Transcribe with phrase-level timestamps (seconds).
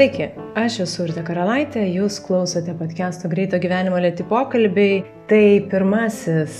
[0.00, 5.02] Sveiki, aš esu Urte Karalaitė, jūs klausote podcast'o Greito gyvenimo lėti pokalbiai.
[5.28, 6.54] Tai pirmasis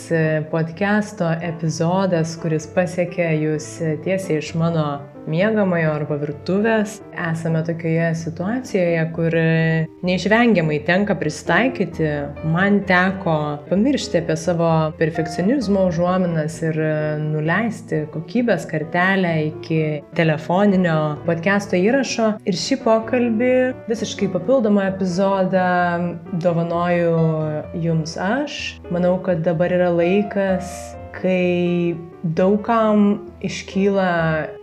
[0.53, 3.71] podcast'o epizodas, kuris pasiekė jūs
[4.05, 4.85] tiesiai iš mano
[5.31, 6.99] miegamojo arba virtuvės.
[7.31, 9.37] Esame tokioje situacijoje, kur
[10.07, 12.09] neišvengiamai tenka pristaikyti.
[12.51, 13.37] Man teko
[13.71, 14.71] pamiršti apie savo
[15.01, 16.79] perfekcionizmo užuominas ir
[17.23, 19.81] nuleisti kokybės kartelę iki
[20.19, 22.33] telefoninio podcast'o įrašo.
[22.49, 23.53] Ir šį pokalbį
[23.91, 25.67] visiškai papildomą epizodą
[26.43, 27.17] dovanoju
[27.85, 28.63] jums aš.
[28.91, 34.11] Manau, kad dabar yra laikas kai daugam iškyla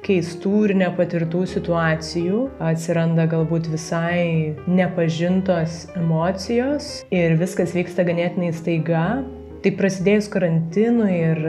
[0.05, 9.23] keistų ir nepatirtų situacijų, atsiranda galbūt visai nepažintos emocijos ir viskas vyksta ganėtinai staiga,
[9.63, 11.39] Tai prasidėjus karantinui ir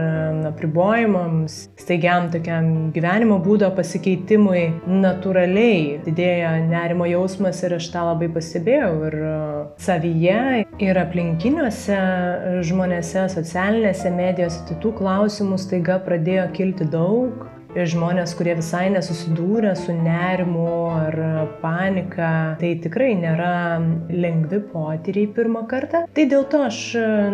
[0.49, 8.95] apribojimams, staigiam tokiam gyvenimo būdo pasikeitimui, natūraliai didėja nerimo jausmas ir aš tą labai pastebėjau
[9.11, 9.19] ir
[9.85, 10.41] savyje,
[10.89, 12.01] ir aplinkiniuose
[12.71, 19.93] žmonėse, socialinėse medijose, tai tų klausimų staiga pradėjo kilti daug žmonės, kurie visai nesusidūrė su
[19.93, 21.17] nerimu ar
[21.63, 26.05] panika, tai tikrai nėra lengvi potyriai pirmą kartą.
[26.15, 26.81] Tai dėl to aš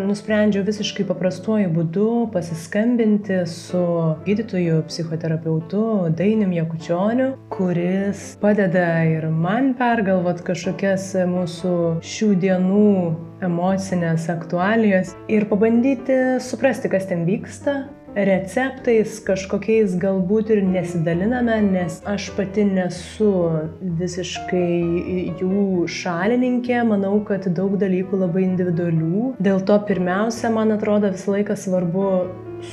[0.05, 3.85] nusprendžiau visiškai paprastuoju būdu pasiskambinti su
[4.27, 5.85] gydytoju, psichoterapeutu
[6.17, 12.89] Dainim Jakučioniu, kuris padeda ir man pergalvot kažkokias mūsų šių dienų
[13.45, 17.85] emocinės aktualijas ir pabandyti suprasti, kas ten vyksta,
[18.15, 23.33] receptais kažkokiais galbūt ir nesidaliname, nes aš pati nesu
[23.83, 29.35] visiškai jų šalininkė, manau, kad daug dalykų labai individualių.
[29.43, 32.09] Dėl to pirmiausia, man atrodo, visą laiką svarbu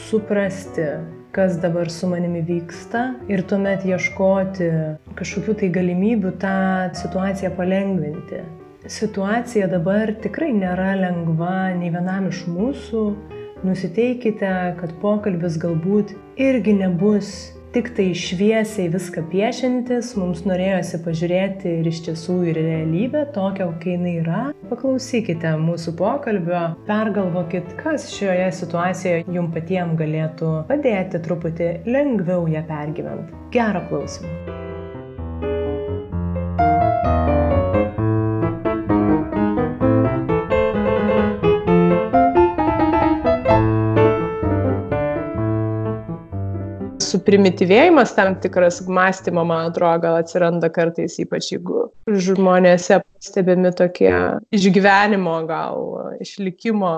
[0.08, 0.88] suprasti,
[1.36, 4.72] kas dabar su manimi vyksta ir tuomet ieškoti
[5.20, 6.56] kažkokių tai galimybių tą
[7.02, 8.44] situaciją palengvinti.
[8.90, 13.04] Situacija dabar tikrai nėra lengva nei vienam iš mūsų
[13.62, 21.90] Nusiteikite, kad pokalbis galbūt irgi nebus tik tai šviesiai viską piešintis, mums norėjosi pažiūrėti ir
[21.92, 24.42] iš tiesų ir realybę, tokią, kokia jinai yra.
[24.72, 33.46] Paklausykite mūsų pokalbio, pergalvokit, kas šioje situacijoje jums patiems galėtų padėti truputį lengviau ją pergyventi.
[33.54, 34.60] Gerą klausimą.
[47.12, 51.88] Suprimityvėjimas tam tikras mąstymo, man atrodo, gal atsiranda kartais, ypač jeigu
[52.28, 54.12] žmonėse pastebimi tokie
[54.56, 55.84] išgyvenimo, gal
[56.24, 56.94] išlikimo.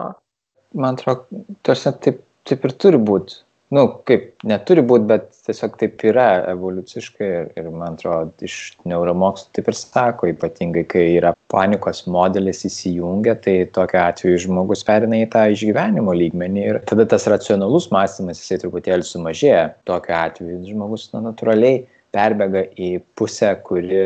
[0.74, 3.43] Man atrodo, tarsi taip, taip ir turi būti
[3.74, 8.58] nu kaip neturi būt bet tiesiog taip yra evoliuciškai ir, ir man atrodo iš
[8.90, 15.20] neuromokslų taip ir sako, ypatingai kai yra panikos modelis įsijungia, tai tokiu atveju žmogus perina
[15.24, 19.66] į tą išgyvenimo lygmenį ir tada tas racionalus mąstymas jisai truputėlį sumažėja.
[19.90, 24.06] Tokiu atveju žmogus nu, natūraliai perbėga į pusę, kuri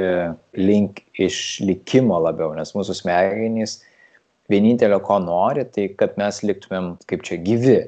[0.55, 3.81] link išlikimo labiau, nes mūsų smegenys
[4.51, 7.81] vienintelio, ko nori, tai kad mes liktumėm kaip čia gyvi,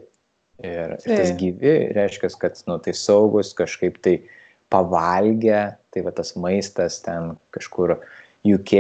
[0.60, 4.18] Ir, ir tas gyvi reiškia, kad nu, tai saugus, kažkaip tai
[4.70, 5.62] pavalgę,
[5.94, 7.96] tai va tas maistas ten kažkur
[8.48, 8.74] UK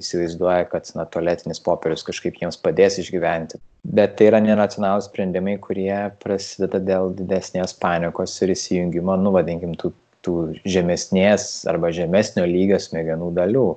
[0.00, 3.60] įsivaizduoja, kad na, tualetinis popierius kažkaip jiems padės išgyventi.
[3.82, 9.92] Bet tai yra neracionalūs sprendimai, kurie prasideda dėl didesnės panikos ir įsijungimo, nu vadinkim, tų,
[10.24, 13.70] tų žemesnės arba žemesnio lygio smegenų dalių.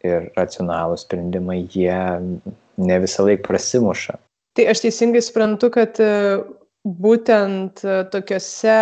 [0.00, 1.92] Ir racionalūs sprendimai, jie
[2.80, 4.16] ne visą laiką prasimuša.
[4.56, 6.00] Tai aš teisingai suprantu, kad
[6.84, 8.76] būtent e, tokiose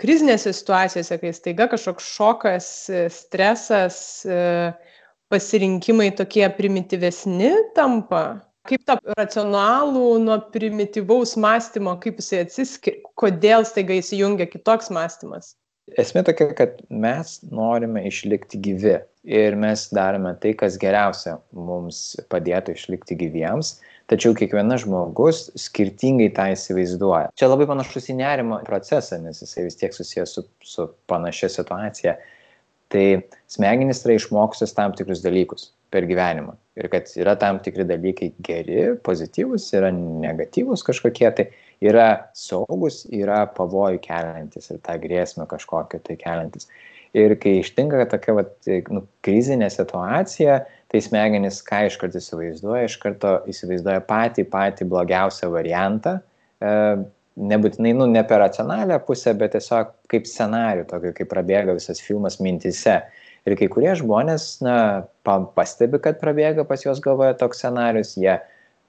[0.00, 4.72] krizinėse situacijose, kai staiga kažkoks šokas, e, stresas, e,
[5.32, 8.38] pasirinkimai tokie primityvesni tampa,
[8.70, 15.56] kaip tą racionalų nuo primityvaus mąstymo, kaip jisai atsiskiria, kodėl staiga įsijungia kitoks mąstymas.
[15.98, 18.96] Esmė tokia, kad mes norime išlikti gyvi
[19.26, 23.76] ir mes darome tai, kas geriausia mums padėtų išlikti gyviems
[24.10, 27.32] tačiau kiekvienas žmogus skirtingai tą įsivaizduoja.
[27.38, 32.16] Čia labai panašus į nerimo procesą, nes jisai vis tiek susijęs su, su panašia situacija.
[32.92, 33.06] Tai
[33.50, 36.54] smegenys yra išmokusios tam tikrus dalykus per gyvenimą.
[36.78, 41.48] Ir kad yra tam tikri dalykai geri, pozityvus, yra negatyvus kažkokie, tai
[41.84, 46.68] yra saugus, yra pavojų keliantis ir tą grėsmę kažkokią tai keliantis.
[47.16, 48.52] Ir kai ištinka tokia vat,
[48.92, 50.60] nu, krizinė situacija,
[50.92, 56.18] tai smegenys ką iškart įsivaizduoja, iš karto įsivaizduoja patį patį blogiausią variantą,
[56.62, 56.72] e,
[57.36, 62.38] nebūtinai, nu, ne per racionalią pusę, bet tiesiog kaip scenarių, tokio kaip prabėga visas filmas
[62.40, 63.00] mintise.
[63.46, 64.76] Ir kai kurie žmonės, na,
[65.26, 68.34] pastebi, kad prabėga pas juos galvoje toks scenarius, jie,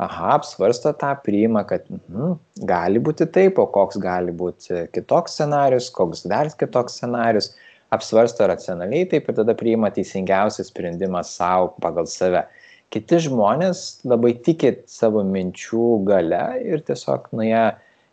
[0.01, 2.38] aha, apsvarsto tą, priima, kad mm,
[2.69, 7.51] gali būti taip, o koks gali būti kitoks scenarius, koks dar kitoks scenarius,
[7.93, 12.43] apsvarsto racionaliai taip ir tada priima teisingiausią sprendimą savo pagal save
[12.93, 17.63] kiti žmonės labai tiki savo minčių gale ir tiesiog, nu, jie,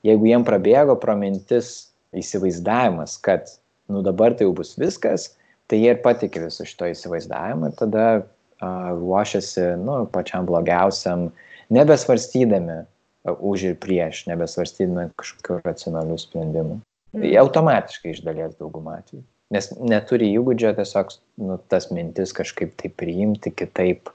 [0.06, 3.50] jeigu jiem prabėgo pro mintis įsivaizdavimas, kad,
[3.90, 5.32] nu, dabar tai jau bus viskas,
[5.70, 11.28] tai jie ir patikė viso šito įsivaizdavimu ir tada uh, ruošiasi, nu, pačiam blogiausiam,
[11.74, 16.80] nebesvarstydami uh, už ir prieš, nebesvarstydami kažkokių racionalių sprendimų.
[17.14, 17.30] Mm.
[17.44, 19.22] Automatiškai iš dalies daugumą atveju.
[19.54, 21.14] Nes neturi įgūdžio tiesiog
[21.46, 24.10] nu, tas mintis kažkaip tai priimti kitaip,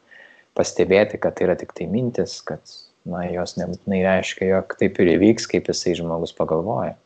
[0.57, 2.59] pastebėti, kad tai yra tik tai mintis, kad
[3.07, 6.97] na, jos nebūtinai reiškia, jog taip ir įvyks, kaip jisai žmogus pagalvoja.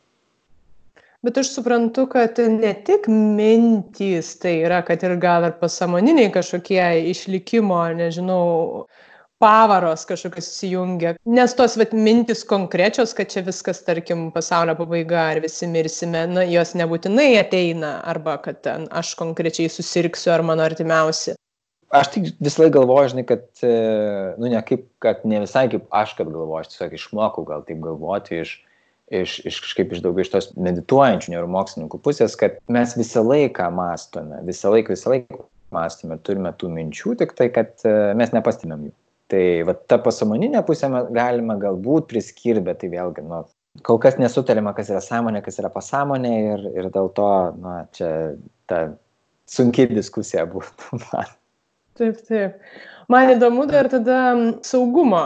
[1.24, 6.82] Bet aš suprantu, kad ne tik mintys tai yra, kad ir gal ir pasamoniniai kažkokie
[7.14, 8.42] išlikimo, nežinau,
[9.42, 11.14] pavaros kažkokios įsijungia.
[11.26, 16.44] Nes tos vat, mintis konkrečios, kad čia viskas, tarkim, pasaulio pabaiga ar visi mirsime, na,
[16.48, 21.34] jos nebūtinai ateina, arba kad ten aš konkrečiai susirksiu ar mano artimiausi
[21.94, 23.72] aš tik visą laiką galvoju, žinai, kad, e,
[24.40, 27.82] nu, ne kaip, kad ne visai kaip aš, kad galvoju, aš tiesiog išmokau gal taip
[27.84, 28.54] galvoti iš,
[29.22, 34.42] iš, iš kažkaip iš daugiau iš tos medituojančių neuromokslininkų pusės, kad mes visą laiką mąstome,
[34.48, 35.44] visą laiką, visą laiką
[35.74, 38.94] mąstome, turime tų minčių, tik tai, kad e, mes nepastebėm jų.
[39.34, 43.40] Tai va, ta pasamoninė pusė galima galbūt priskirti, bet tai vėlgi, nu,
[43.82, 48.10] kol kas nesutarima, kas yra sąmonė, kas yra pasąmonė ir, ir dėl to, na, čia
[48.70, 48.84] ta
[49.50, 51.32] sunkiai diskusija būtų man.
[51.98, 52.62] Taip, taip.
[53.10, 54.20] Man įdomu dar tada
[54.66, 55.24] saugumo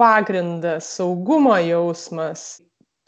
[0.00, 2.60] pagrindas, saugumo jausmas.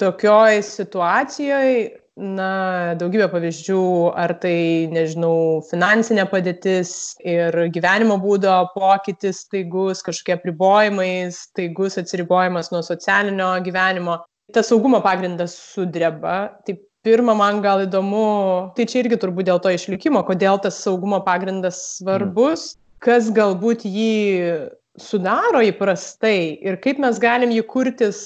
[0.02, 3.82] Tokioj situacijoje, na, daugybė pavyzdžių,
[4.18, 12.82] ar tai, nežinau, finansinė padėtis ir gyvenimo būdo pokytis staigus, kažkokie pribojimai, staigus atsiribojimas nuo
[12.84, 14.20] socialinio gyvenimo.
[14.52, 16.52] Tas saugumo pagrindas sudreba.
[16.66, 21.22] Taip, pirma, man gal įdomu, tai čia irgi turbūt dėl to išlikimo, kodėl tas saugumo
[21.24, 22.74] pagrindas svarbus.
[23.02, 24.68] Kas galbūt jį
[25.00, 28.20] sudaro įprastai ir kaip mes galim jį kurtis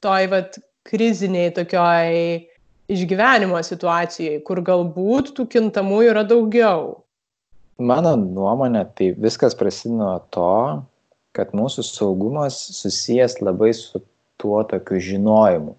[0.00, 0.56] toj vat
[0.88, 2.46] kriziniai tokioj
[2.88, 6.98] išgyvenimo situacijai, kur galbūt tų kintamųjų yra daugiau.
[7.78, 10.54] Mano nuomonė, tai viskas prasideda nuo to,
[11.36, 14.02] kad mūsų saugumas susijęs labai su
[14.40, 15.76] tuo tokiu žinojimu.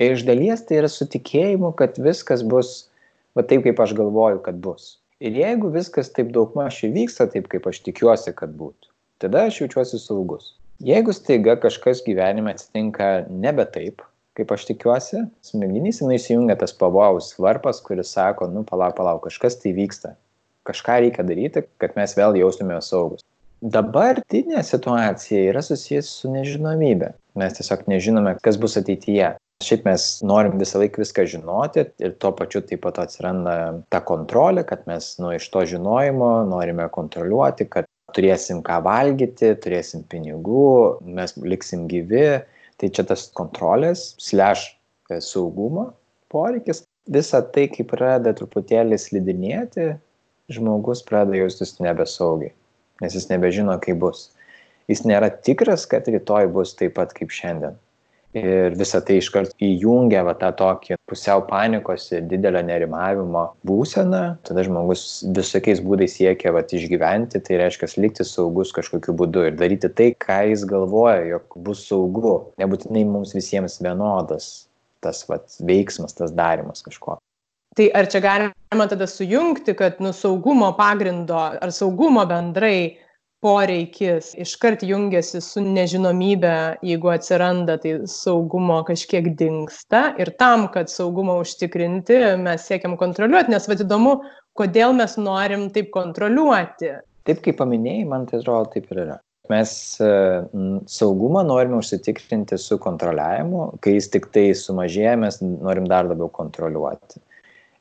[0.00, 2.88] Ir iš dalies tai yra su tikėjimu, kad viskas bus
[3.36, 4.96] va taip, kaip aš galvoju, kad bus.
[5.22, 8.90] Ir jeigu viskas taip daugmaž įvyksta taip, kaip aš tikiuosi, kad būtų,
[9.22, 10.54] tada aš jaučiuosi saugus.
[10.82, 14.02] Jeigu staiga kažkas gyvenime atsitinka nebe taip,
[14.38, 19.60] kaip aš tikiuosi, smegenys jinai įsijungia tas pavojaus varpas, kuris sako, nu palauk, palauk, kažkas
[19.62, 20.16] tai vyksta.
[20.64, 23.22] Kažką reikia daryti, kad mes vėl jaustume saugus.
[23.64, 27.14] Dabartinė situacija yra susijęs su nežinomybė.
[27.40, 29.34] Mes tiesiog nežinome, kas bus ateityje.
[29.64, 33.54] Šiaip mes norim visą laiką viską žinoti ir tuo pačiu taip pat atsiranda
[33.92, 40.04] ta kontrolė, kad mes nu, iš to žinojimo norime kontroliuoti, kad turėsim ką valgyti, turėsim
[40.10, 40.66] pinigų,
[41.06, 42.42] mes liksim gyvi.
[42.80, 44.14] Tai čia tas kontrolės,
[45.10, 45.92] e, saugumo
[46.32, 46.82] poreikis.
[47.14, 49.90] Visa tai, kai pradeda truputėlį slidinėti,
[50.52, 52.54] žmogus pradeda jaustis nebesaugiai,
[53.04, 54.30] nes jis nebežino, kaip bus.
[54.88, 57.76] Jis nėra tikras, kad rytoj bus taip pat kaip šiandien
[58.38, 64.22] ir visa tai iškart įjungia va tą tokį pusiau panikos ir didelio nerimavimo būseną.
[64.46, 69.90] Tada žmogus visokiais būdais siekia vat išgyventi tai reiškia likti saugus kažkokiu būdu ir daryti
[69.90, 72.36] tai ką jis galvoja jog bus saugu.
[72.60, 74.66] Nebūtinai mums visiems vienodas
[75.04, 77.18] tas vat veiksmas tas darymas kažko.
[77.74, 82.96] Tai ar čia galima tada sujungti, kad nu, saugumo pagrindo ar saugumo bendrai
[83.44, 86.54] poreikis iškart jungiasi su nežinomybe,
[86.86, 93.68] jeigu atsiranda, tai saugumo kažkiek dinksta ir tam, kad saugumą užtikrinti, mes siekiam kontroliuoti, nes
[93.68, 94.16] vad įdomu,
[94.56, 96.94] kodėl mes norim taip kontroliuoti.
[97.28, 99.20] Taip kaip paminėjai, man tai atrodo taip ir yra.
[99.52, 99.70] Mes
[100.88, 107.20] saugumą norime užsitikrinti su kontroliavimu, kai jis tik tai sumažėja, mes norim dar labiau kontroliuoti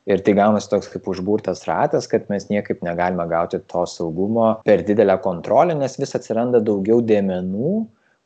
[0.10, 4.84] ir tai gaunasi toks kaip užburtas ratas, kad mes niekaip negalime gauti to saugumo per
[4.88, 7.74] didelę kontrolę, nes vis atsiranda daugiau dėmenų,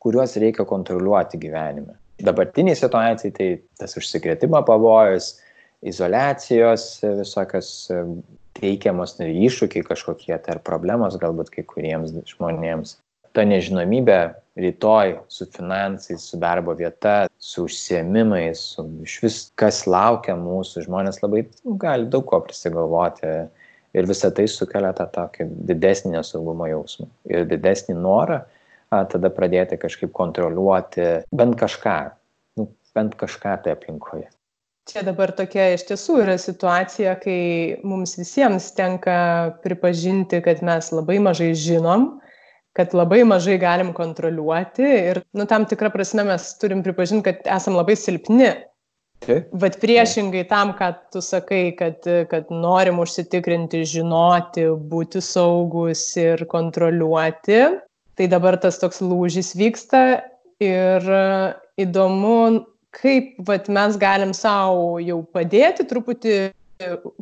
[0.02, 1.98] kuriuos reikia kontroliuoti gyvenime.
[2.24, 5.36] Dabartiniai situacijai tai tas užsikrėtimo pavojus,
[5.86, 6.88] izolacijos
[7.20, 7.68] visokios
[8.58, 12.96] teikiamos iššūkiai kažkokie, tai ar problemos galbūt kai kuriems žmonėms
[13.38, 14.18] ta nežinomybė
[14.58, 21.22] rytoj su finansais, su darbo vieta, su užsiemimais, su iš vis kas laukia mūsų, žmonės
[21.22, 23.36] labai nu, gali daug ko prisigalvoti
[23.96, 28.42] Ir visa tai sukelia tą tokį didesnį nesaugumo jausmą ir didesnį norą
[28.92, 31.94] a, tada pradėti kažkaip kontroliuoti bent kažką,
[32.60, 34.28] nu, bent kažką tai aplinkoje.
[34.88, 37.40] Čia dabar tokia iš tiesų yra situacija, kai
[37.84, 39.18] mums visiems tenka
[39.64, 42.10] pripažinti, kad mes labai mažai žinom,
[42.76, 47.78] kad labai mažai galim kontroliuoti ir, nu, tam tikrą prasme mes turim pripažinti, kad esam
[47.78, 48.52] labai silpni
[49.26, 49.50] Taip.
[49.58, 57.60] Bet priešingai tam, ką tu sakai, kad, kad norim užsitikrinti, žinoti, būti saugus ir kontroliuoti,
[58.18, 60.02] tai dabar tas toks lūžis vyksta
[60.62, 61.10] ir
[61.78, 62.62] įdomu,
[62.94, 66.38] kaip vat, mes galim savo jau padėti truputį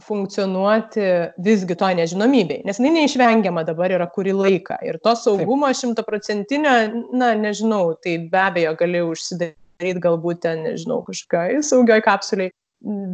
[0.05, 1.05] funkcionuoti
[1.43, 6.75] visgi to nežinomybei, nes jinai neišvengiama dabar yra kurį laiką ir to saugumo šimtaprocentinio,
[7.17, 12.53] na nežinau, tai be abejo gali užsidaryti daryt galbūt ten, nežinau, kažkokioj saugioj kapsuliai,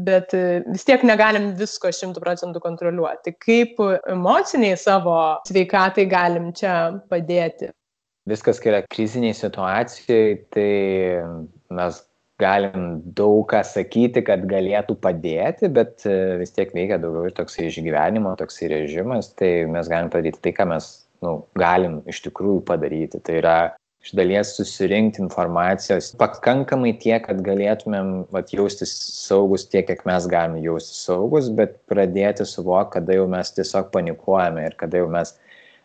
[0.07, 3.35] bet e, vis tiek negalim visko šimtų procentų kontroliuoti.
[3.43, 3.81] Kaip
[4.11, 5.17] emociniai savo
[5.49, 6.75] sveikatai galim čia
[7.11, 7.73] padėti?
[8.31, 10.71] Viskas, kai yra kriziniai situacijai, tai
[11.75, 12.03] mes
[12.43, 17.69] galim daug ką sakyti, kad galėtų padėti, bet e, vis tiek veikia daugiau ir toksai
[17.71, 20.91] išgyvenimo, toksai režimas, tai mes galim padaryti tai, ką mes
[21.23, 23.23] nu, galim iš tikrųjų padaryti.
[23.23, 23.57] Tai yra
[24.03, 30.63] iš dalies susirinkti informacijos pakankamai tiek, kad galėtumėm vat, jaustis saugus tiek, kiek mes galime
[30.65, 35.37] jaustis saugus, bet pradėti suvokti, kada jau mes tiesiog panikuojame ir kada jau mes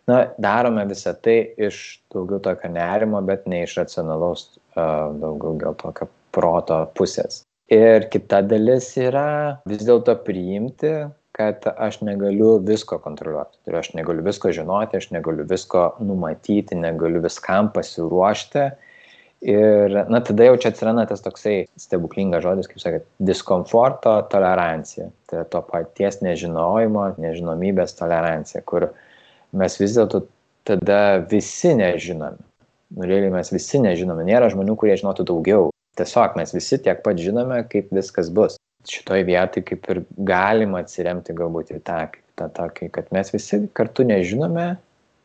[0.09, 5.77] na, darome visą tai iš daugiau tokio nerimo, bet ne iš racionalaus, uh, daugiau gal
[5.77, 7.43] tokio proto pusės.
[7.71, 10.91] Ir kita dalis yra vis dėlto priimti,
[11.37, 13.59] kad aš negaliu visko kontroliuoti.
[13.67, 18.63] Tai aš negaliu visko žinoti, aš negaliu visko numatyti, negaliu viskam pasiruošti.
[19.51, 25.11] Ir, na, tada jau čia atsiranda tas toksai stebuklingas žodis, kaip sakėt, diskomforto tolerancija.
[25.29, 28.89] Tai to paties nežinojimo, nežinomybės tolerancija, kur
[29.53, 30.23] mes vis dėlto
[30.65, 32.41] tada visi nežinome.
[32.95, 34.25] Nu, realiai mes visi nežinome.
[34.25, 35.69] Nėra žmonių, kurie žinotų daugiau.
[35.97, 41.35] Tiesiog mes visi tiek pat žinome, kaip viskas bus šitoj vietoj kaip ir galima atsiremti
[41.35, 41.99] galbūt į tą,
[42.39, 44.67] tą tokį, kad mes visi kartu nežinome,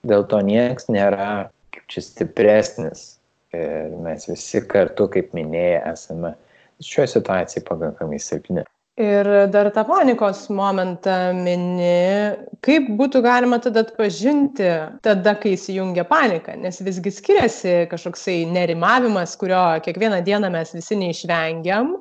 [0.09, 3.05] dėl to nieks nėra kaip čia stipresnis.
[3.53, 6.33] Ir mes visi kartu, kaip minėjai, esame
[6.81, 8.65] šioje situacijoje pakankamai silpni.
[9.03, 14.69] Ir dar tą panikos momentą mini, kaip būtų galima tada atpažinti,
[15.03, 21.97] tada, kai įsijungia panika, nes visgi skiriasi kažkoksai nerimavimas, kurio kiekvieną dieną mes visi neišvengiam,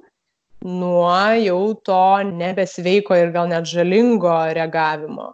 [0.62, 5.32] nuo jau to nebesveiko ir gal net žalingo reagavimo.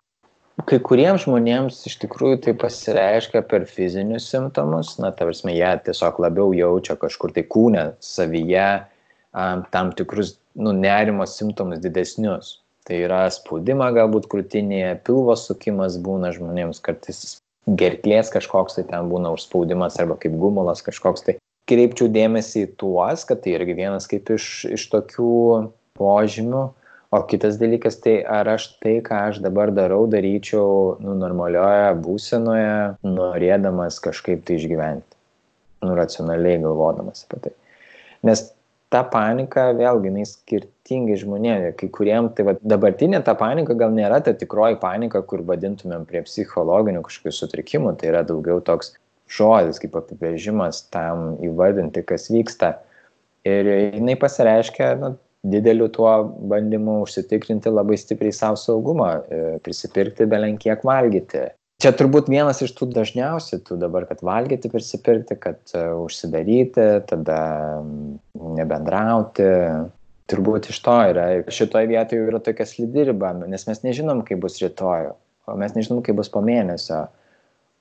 [0.68, 6.24] Kai kuriems žmonėms iš tikrųjų tai pasireiškia per fizinius simptomus, na, ta prasme, jie tiesiog
[6.24, 8.70] labiau jaučia kažkur tai kūne, savyje
[9.36, 12.58] um, tam tikrus nu, nerimo simptomus didesnius.
[12.88, 17.38] Tai yra spaudimą galbūt krūtinėje, pilvo sukimas būna žmonėms, kartais
[17.68, 21.36] gerklės kažkoks tai ten būna užspaudimas arba kaip gumulas kažkoks tai
[21.68, 25.32] kreipčiau dėmesį į tuos, kad tai irgi vienas kaip iš, iš tokių
[26.00, 26.64] požymių,
[27.12, 32.76] o kitas dalykas tai ar aš tai, ką aš dabar darau, daryčiau nu, normalioje būsenoje,
[33.04, 35.20] norėdamas kažkaip tai išgyventi,
[35.84, 37.56] nu, racionaliai galvodamas apie tai.
[38.28, 38.48] Nes
[38.94, 44.22] ta panika, vėlgi, jinai skirtingai žmonėms, kai kuriem, tai va, dabartinė ta panika gal nėra
[44.24, 48.94] ta tikroji panika, kur vadintumėm prie psichologinių kažkokių sutrikimų, tai yra daugiau toks
[49.28, 52.78] žodis, kaip apibrėžimas tam įvardinti, kas vyksta.
[53.48, 53.68] Ir
[53.98, 55.14] jinai pasireiškia nu,
[55.48, 56.12] dideliu tuo
[56.52, 61.48] bandymu užsitikrinti labai stipriai savo saugumą, e, prisipirkti belenkiek valgyti.
[61.78, 67.42] Čia turbūt vienas iš tų dažniausių, tų dabar, kad valgyti, prisipirkti, kad uh, užsidaryti, tada
[68.34, 69.52] nebendrauti.
[70.28, 71.28] Turbūt iš to yra.
[71.54, 75.14] Šitoje vietoje yra tokia slidi riba, nes mes nežinom, kaip bus rytoj,
[75.48, 77.06] o mes nežinom, kaip bus po mėnesio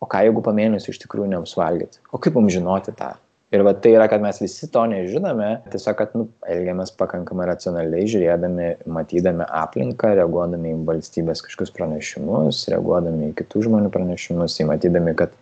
[0.00, 2.02] o ką jeigu po mėnesio iš tikrųjų nebus valgyti?
[2.12, 3.14] O kaip mums žinoti tą?
[3.54, 8.08] Ir va tai yra, kad mes visi to nežinome, tiesiog, kad nu, elgiamės pakankamai racionaliai,
[8.10, 15.14] žiūrėdami, matydami aplinką, reaguodami į valstybės kažkokius pranešimus, reaguodami į kitų žmonių pranešimus, į matydami,
[15.20, 15.36] kad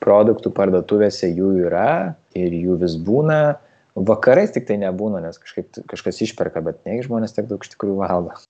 [0.00, 3.58] produktų parduotuvėse jų yra ir jų vis būna.
[4.08, 8.00] Vakarais tik tai nebūna, nes kažkaip, kažkas išperka, bet ne žmonės tiek daug iš tikrųjų
[8.00, 8.40] valgo.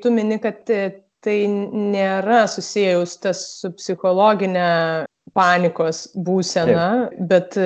[0.00, 7.22] Tu mini, kad tai nėra susijęs tas su psichologinė panikos būsena, Taip.
[7.30, 7.56] bet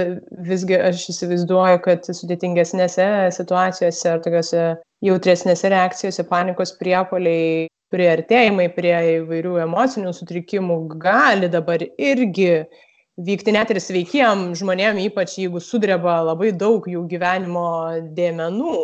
[0.48, 4.66] visgi aš įsivaizduoju, kad sudėtingesnėse situacijose ar tokiuose
[5.04, 12.66] jautresnėse reakcijose panikos priepoliai priartėjimai prie įvairių emocinių sutrikimų gali dabar irgi
[13.18, 17.68] vykti net ir sveikiem žmonėm, ypač jeigu sudreba labai daug jų gyvenimo
[18.16, 18.76] dėmenų.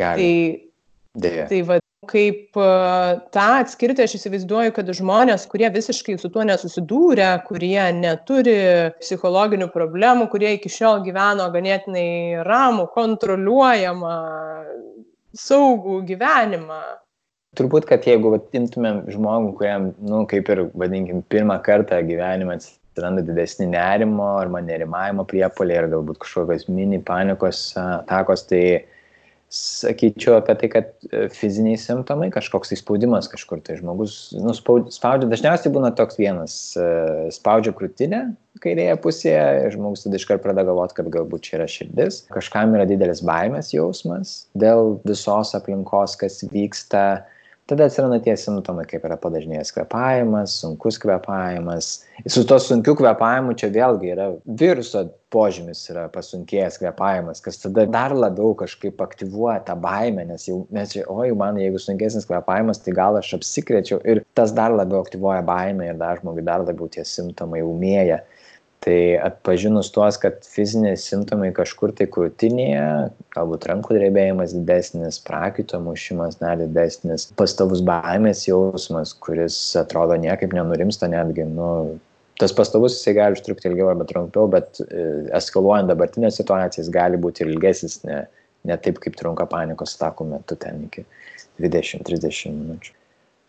[0.00, 0.16] Gali.
[0.16, 1.46] Tai, Dėja.
[1.50, 1.78] tai va,
[2.08, 2.68] kaip e,
[3.34, 8.56] tą atskirti aš įsivaizduoju kad žmonės kurie visiškai su tuo nesusidūrę kurie neturi
[9.02, 14.14] psichologinių problemų kurie iki šiol gyveno ganėtinai ramų kontroliuojamą
[15.36, 16.80] saugų gyvenimą.
[17.58, 23.26] Turbūt kad jeigu vat imtumėm žmogų kuriam nu kaip ir vadinkim pirmą kartą gyvenime atsiranda
[23.26, 28.64] didesni nerimo arba nerimavimo priepuoliai ar galbūt kažkokios mini panikos atakos tai
[29.50, 35.72] sakyčiau apie tai, kad e, fiziniai simptomai, kažkoks įspaudimas kažkur, tai žmogus nu, spaudžia, dažniausiai
[35.74, 36.86] būna toks vienas, e,
[37.34, 38.22] spaudžia krūtinę
[38.62, 43.24] kairėje pusėje, žmogus tada iškart pradeda galvoti, kad galbūt čia yra širdis, kažkam yra didelis
[43.26, 47.24] baimės jausmas dėl visos aplinkos, kas vyksta,
[47.70, 51.90] tada atsiranda tie simptomai, kaip yra padažnėjęs kvepavimas, sunkus kvepavimas.
[52.26, 54.26] Su to sunkiu kvepavimu čia vėlgi yra
[54.60, 60.64] viruso požymis, yra pasunkėjęs kvepavimas, kas tada dar labiau kažkaip aktyvuoja tą baimę, nes jau
[60.74, 65.04] mes čia, oi, man jeigu sunkesnis kvepavimas, tai gal aš apsikrečiau ir tas dar labiau
[65.04, 68.18] aktyvuoja baimę ir dar žmogui dar labiau tie simptomai umėja
[68.84, 72.84] tai atpažinus tuos kad fiziniai simptomai kažkur tai krūtinėje
[73.34, 81.10] galbūt rankų drebėjimas didesnis prakaito mušimas dar didesnis pastovus baimės jausmas kuris atrodo niekaip nenurimsta
[81.12, 81.70] netgi nu
[82.40, 85.04] tas pastovus jisai gali užtrukti ilgiau arba trumpiau bet e,
[85.36, 88.22] eskaluojant dabartinę situaciją jis gali būti ir ilgesnis ne
[88.64, 91.04] ne taip kaip trunka panikos atakų metu ten iki
[91.60, 92.99] dvidešim trisdešim minučių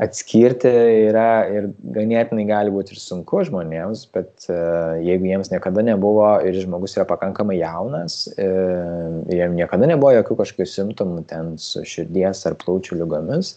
[0.01, 0.69] atskirti
[1.11, 6.57] yra ir ganėtinai gali būti ir sunku žmonėms, bet uh, jeigu jiems niekada nebuvo ir
[6.57, 12.57] žmogus yra pakankamai jaunas ir jiems niekada nebuvo jokių kažkokių simptomų ten su širdies ar
[12.63, 13.55] plaučių lygomis,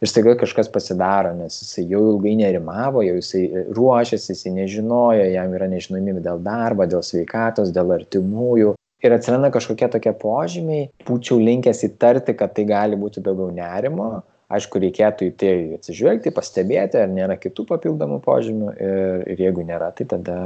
[0.00, 5.54] ir staiga kažkas pasidaro, nes jisai jau ilgai nerimavo, jau jisai ruošiasi, jisai nežinojo, jam
[5.56, 8.74] yra nežinomybė dėl darbo, dėl sveikatos, dėl artimųjų.
[9.04, 14.80] Ir atsiranda kažkokie tokie požymiai, būčiau linkęs įtarti, kad tai gali būti daugiau nerimo, aišku
[14.82, 20.06] reikėtų į tai atsižvelgti pastebėti ar nėra kitų papildomų požymių ir, ir jeigu nėra, tai
[20.12, 20.36] tada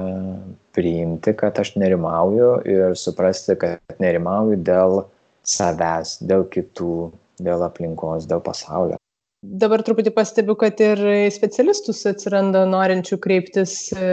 [0.77, 5.03] priimti, kad aš nerimauju ir suprasti, kad nerimauju dėl
[5.47, 7.11] savęs, dėl kitų,
[7.45, 8.97] dėl aplinkos, dėl pasaulio.
[9.41, 11.01] Dabar truputį pastebiu, kad ir
[11.33, 14.11] specialistus atsiranda norinčių kreiptis e,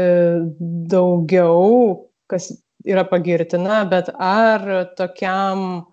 [0.87, 2.53] daugiau, kas
[2.87, 4.63] yra pagirtina, bet ar
[4.95, 5.83] tokiam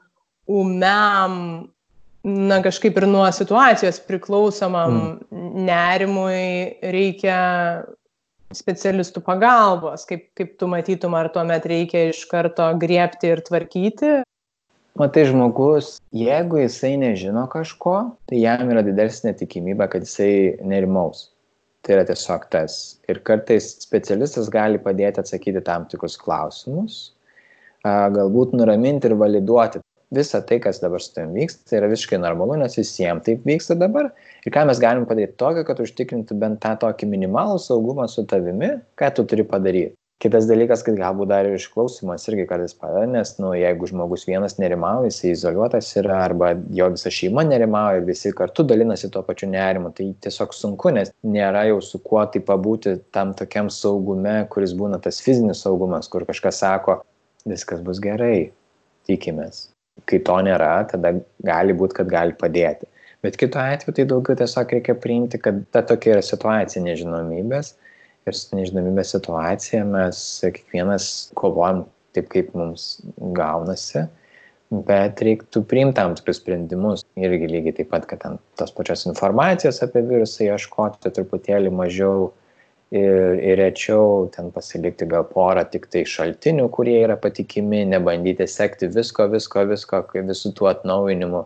[0.46, 1.34] umiam
[2.24, 5.42] na kažkaip ir nuo situacijos priklausomam mm.
[5.66, 7.38] nerimui reikia
[8.54, 14.14] specialistų pagalbos, kaip, kaip tu matytum, ar tuomet reikia iš karto griepti ir tvarkyti?
[15.00, 17.96] Matai, žmogus, jeigu jisai nežino kažko,
[18.30, 21.32] tai jam yra didesnė tikimybė, kad jisai nerimaus.
[21.84, 22.76] Tai yra tiesiog tas.
[23.10, 27.00] Ir kartais specialistas gali padėti atsakyti tam tikrus klausimus,
[27.84, 29.82] galbūt nuraminti ir validuoti
[30.14, 33.76] visa tai, kas dabar su tavim vyksta, tai yra visiškai normalu, nes visiems taip vyksta
[33.78, 34.12] dabar.
[34.44, 38.76] Ir ką mes galim padaryti tokio, kad užtikrintų bent tą tokį minimalų saugumą su tavimi,
[39.00, 39.96] ką tu turi padaryti.
[40.22, 44.54] Kitas dalykas, kad galbūt dar ir išklausimas irgi kartais padeda, nes, nu, jeigu žmogus vienas
[44.62, 49.90] nerimauja, jis izoliuotas yra, arba jo visa šeima nerimauja visi kartu dalinasi tuo pačiu nerimu,
[49.92, 55.02] tai tiesiog sunku, nes nėra jau su kuo tai pabūti tam tokiam saugume, kuris būna
[55.02, 57.02] tas fizinis saugumas, kur kažkas sako,
[57.44, 58.52] viskas bus gerai,
[59.10, 59.66] tikimės
[60.10, 61.14] kai to nėra, tada
[61.46, 62.88] gali būti, kad gali padėti.
[63.24, 67.72] Bet kitu atveju tai daugiau tiesiog reikia priimti, kad ta tokia yra situacija nežinomybės
[68.28, 71.08] ir su nežinomybės situacija mes kiekvienas
[71.40, 71.84] kovojam
[72.16, 72.98] taip, kaip mums
[73.36, 74.04] gaunasi,
[74.88, 77.04] bet reiktų priimti tam tikrus sprendimus.
[77.20, 82.30] Irgi lygiai taip pat, kad ten tos pačios informacijos apie virusą ieškoti truputėlį mažiau
[82.92, 88.90] ir, ir rečiau ten pasilikti gal porą tik tai šaltinių, kurie yra patikimi, nebandyti sekti
[88.92, 91.44] visko, visko, visko, visų tų atnaujinimų,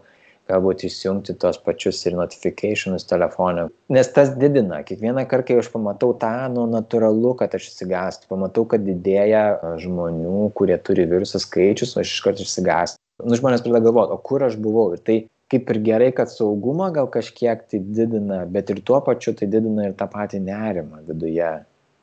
[0.48, 3.66] galbūt įsijungti tos pačius ir notifikationus telefoną.
[3.92, 4.80] Nes tas didina.
[4.86, 8.30] Kiekvieną kartą, kai aš pamatau tą, nu, natūralu, kad aš įsigastu.
[8.32, 9.44] Pamatau, kad didėja
[9.82, 13.02] žmonių, kurie turi virusą skaičius, o aš iš karto įsigastu.
[13.24, 14.92] Nu, žmonės pradeda galvoti, o kur aš buvau.
[14.96, 15.18] Ir tai
[15.52, 19.88] kaip ir gerai, kad saugumą gal kažkiek tai didina, bet ir tuo pačiu tai didina
[19.88, 21.52] ir tą patį nerimą viduje.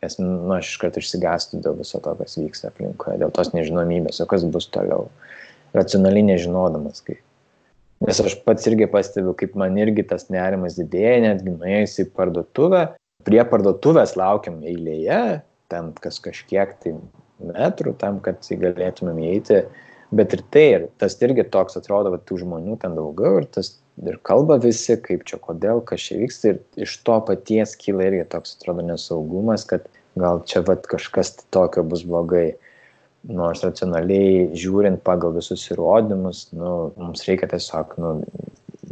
[0.04, 4.22] Nes, nu, aš iš karto išsigastų dėl viso to, kas vyksta aplinkoje, dėl tos nežinomybės,
[4.22, 5.08] o kas bus toliau.
[5.76, 7.22] Racionaliai nežinodamas, kaip.
[8.06, 12.84] Nes aš pats irgi pastebiu, kaip man irgi tas nerimas didėja, netgi nuėjus į parduotuvę,
[13.26, 15.22] prie parduotuvės laukiam eilėje,
[15.72, 16.94] ten kas kažkiek tai
[17.42, 19.64] metrų tam, kad galėtumėm įeiti
[20.16, 23.76] bet ir tai, ir tas irgi toks atrodo, kad tų žmonių ten daugiau ir tas
[24.04, 28.28] ir kalba visi, kaip čia, kodėl, kas čia vyksta ir iš to paties kyla irgi
[28.34, 29.88] toks atrodo nesaugumas, kad
[30.20, 32.54] gal čia vat kažkas tokio bus blogai.
[33.26, 38.12] Nors racionaliai žiūrint pagal visus įrodymus, nu, mums reikia tiesiog nu,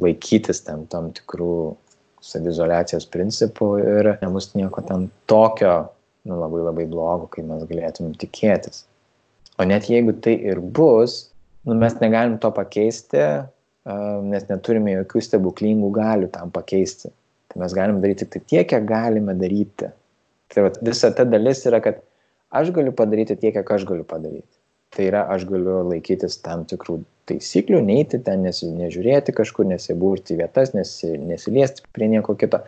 [0.01, 1.75] laikytis tam, tam tikrų
[2.23, 5.75] savizolacijos principų ir nebus nieko ten tokio,
[6.25, 8.87] nu, labai labai blogo, kai mes galėtumėm tikėtis.
[9.59, 11.27] O net jeigu tai ir bus,
[11.65, 13.21] nu, mes negalim to pakeisti,
[14.29, 17.11] nes neturime jokių stebuklingų galių tam pakeisti.
[17.51, 19.91] Tai mes galim daryti tik tiek, kiek galime daryti.
[20.53, 22.01] Tai va, visa ta dalis yra, kad
[22.53, 24.49] aš galiu padaryti tiek, kiek aš galiu padaryti.
[24.93, 30.73] Tai yra, aš galiu laikytis tam tikrų taisyklių, neiti ten, nesi, nežiūrėti kažkur, nesibūrti vietas,
[30.77, 32.61] nesi, nesiliesti prie nieko kito.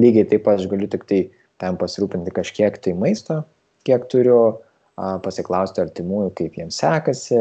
[0.00, 1.20] Lygiai taip pat aš galiu tik tai
[1.62, 3.40] tam pasirūpinti kažkiek tai maisto,
[3.88, 4.58] kiek turiu,
[4.96, 7.36] pasiklausti artimųjų, kaip jiems sekasi,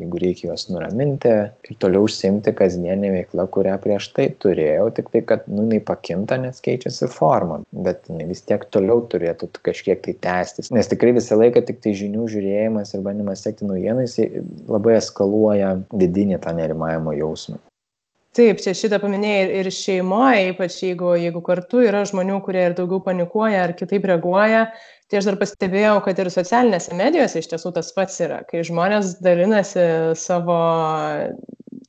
[0.00, 5.22] jeigu reikia juos nuraminti ir toliau užsimti kasdienį veiklą, kurią prieš tai turėjau, tik tai,
[5.28, 10.16] kad, nu, jinai pakinta, nes keičiasi forma, bet jinai vis tiek toliau turėtų kažkiek tai
[10.24, 10.72] tęstis.
[10.72, 14.16] Nes tikrai visą laiką tik tai žinių žiūrėjimas ir bandymas sekti naujienas
[14.68, 17.60] labai eskaluoja vidinį tą nerimavimo jausmą.
[18.36, 23.00] Taip, čia šitą paminėjai ir šeimoje, ypač jeigu, jeigu kartu yra žmonių, kurie ir daugiau
[23.06, 24.66] panikuoja ar kitaip reaguoja,
[25.10, 29.16] tai aš dar pastebėjau kad ir socialinėse medijose iš tiesų tas pats yra kai žmonės
[29.24, 29.84] dalinasi
[30.18, 30.56] savo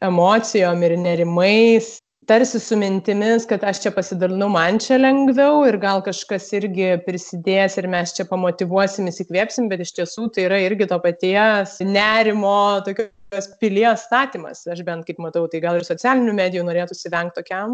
[0.05, 1.97] emocijom ir nerimais
[2.29, 7.79] tarsi su mintimis kad aš čia pasidalinau man čia lengviau ir gal kažkas irgi prisidės
[7.81, 12.83] ir mes čia pamotyvuosim įsikvėpsim bet iš tiesų tai yra irgi to paties nerimo
[13.29, 17.73] tokios pilies statymas aš bent kaip matau tai gal ir socialinių medijų norėtųsi vengt tokiam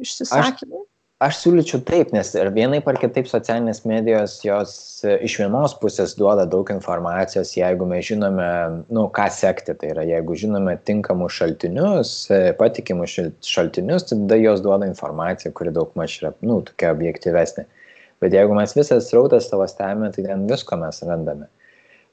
[0.00, 0.84] išsisakymui?
[1.24, 6.12] Aš siūlyčiau taip nes ir vienaip ar kitaip socialinės medijos jos e, iš vienos pusės
[6.18, 8.48] duoda daug informacijos jeigu mes žinome
[8.92, 9.72] nu ką sekti.
[9.80, 16.18] Tai yra jeigu žinome tinkamus šaltinius e, patikimus šaltinius tada jos duoda informaciją kuri daugmaž
[16.20, 17.64] yra nu tokia objektyvesnė.
[18.20, 21.48] Bet jeigu mes visą srautą savo stebime tai ten visko mes randame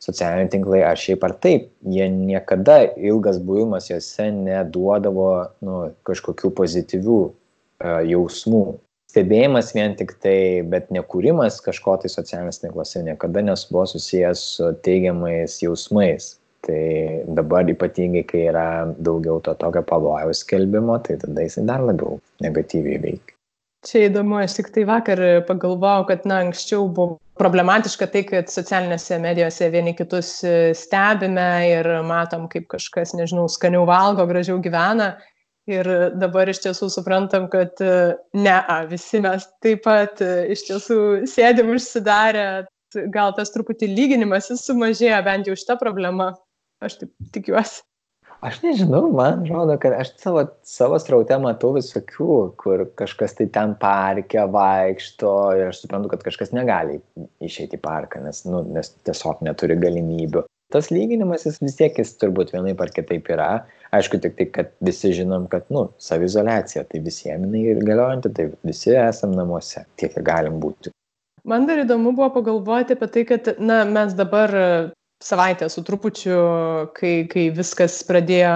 [0.03, 5.29] socialiniai tinklai ar šiaip ar taip jie niekada ilgas buvimas juose neduodavo
[5.63, 7.31] nu kažkokių pozityvių e,
[8.11, 8.65] jausmų
[9.13, 15.59] stebėjimas vien tik tai, bet nekūrimas kažko tai socialiniuose tinkluose niekada nesuvo susijęs su teigiamais
[15.61, 16.33] jausmais.
[16.63, 16.79] Tai
[17.35, 23.01] dabar ypatingai, kai yra daugiau to tokio pavojaus skelbimo, tai tada jisai dar labiau negatyviai
[23.03, 23.35] veikia.
[23.83, 29.17] Čia įdomu, aš tik tai vakar pagalvojau, kad, na, anksčiau buvo problematiška tai, kad socialinėse
[29.21, 30.35] medijose vieni kitus
[30.77, 35.15] stebime ir matom, kaip kažkas, nežinau, skaniau valgo, gražiau gyvena.
[35.71, 35.87] Ir
[36.19, 37.79] dabar iš tiesų suprantam kad
[38.35, 38.55] ne
[38.89, 40.97] visi mes taip pat iš tiesų
[41.31, 42.65] sėdim užsidarę.
[43.13, 46.33] Gal tas truputį lyginimasis sumažėjo bent jau šita problema.
[46.83, 47.81] Aš taip tikiuosi
[48.43, 53.75] Aš nežinau, man atrodo, kad aš savo, savo sraute matau visokių, kur kažkas tai ten
[53.79, 56.99] parke vaikšto ir aš suprantu, kad kažkas negali
[57.43, 62.15] išeiti į parką, nes, nu, nes tiesiog neturi galimybių tas lyginimas jis vis tiek jis
[62.17, 63.49] turbūt vienaip ar kitaip yra.
[63.93, 68.95] Aišku, tik tai, kad visi žinom, kad, nu, savizolacija, tai visiems jinai galiojanti, tai visi
[68.97, 70.89] esam namuose, tiek galim būti.
[71.45, 74.55] Man dar įdomu buvo pagalvoti apie tai, kad, na, mes dabar
[75.23, 76.37] savaitę su trupučiu,
[76.97, 78.55] kai, kai viskas pradėjo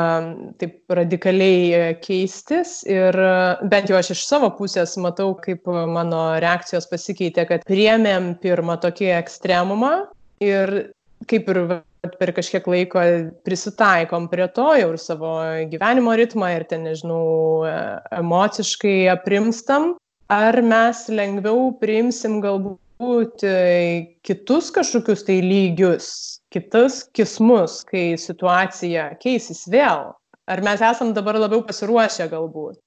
[0.61, 3.17] taip radikaliai keistis ir
[3.71, 9.11] bent jau aš iš savo pusės matau, kaip mano reakcijos pasikeitė, kad priemėm pirmą tokį
[9.17, 9.93] ekstremumą
[10.43, 10.77] ir
[11.27, 11.61] kaip ir
[12.19, 13.03] per kažkiek laiko
[13.47, 15.31] prisitaikom prie to jau ir savo
[15.71, 17.77] gyvenimo ritmą ir ten, nežinau, e,
[18.19, 19.95] emociškai aprimstam,
[20.31, 22.79] ar mes lengviau priimsim galbūt
[23.43, 26.07] e, kitus kažkokius tai lygius,
[26.53, 30.11] kitus kismus, kai situacija keisis vėl.
[30.47, 32.79] Ar mes esam dabar labiau pasiruošę galbūt?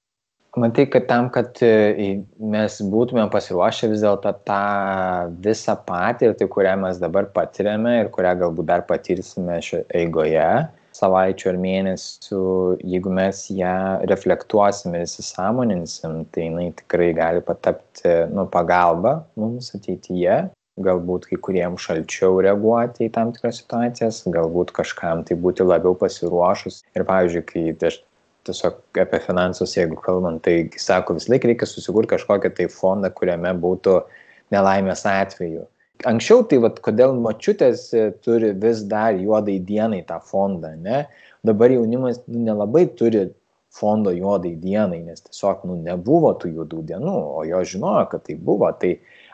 [0.59, 4.63] Matai, kad tam, kad e, mes būtume pasiruošę vis dėlto tą
[5.45, 10.49] visą patirtį, kurią mes dabar patiriame ir kurią galbūt dar patirsime šio eigoje,
[10.95, 12.41] savaičių ar mėnesių,
[12.93, 13.75] jeigu mes ją
[14.11, 20.43] reflektuosim ir įsisamoninsim, tai jinai tikrai gali patapti nu, pagalba mums ateityje.
[20.81, 26.79] Galbūt kai kuriems šalčiau reaguoti į tam tikras situacijas, galbūt kažkam tai būti labiau pasiruošus.
[26.95, 27.99] Ir pavyzdžiui, kai aš
[28.47, 33.51] tiesiog apie finansus, jeigu kalbant, tai sako, vis laik reikia susikurti kažkokią tai fondą, kuriame
[33.61, 33.99] būtų
[34.55, 35.67] nelaimės atveju.
[36.07, 41.03] Anksčiau tai vad, kodėl mačiutės e, turi vis dar juodai dienai tą fondą, ne?
[41.45, 43.27] Dabar jaunimas nu, nelabai turi
[43.71, 48.35] fondo juodai dienai, nes tiesiog nu, nebuvo tų juodų dienų, o jo žinojo, kad tai
[48.35, 48.69] buvo.
[48.81, 48.91] Tai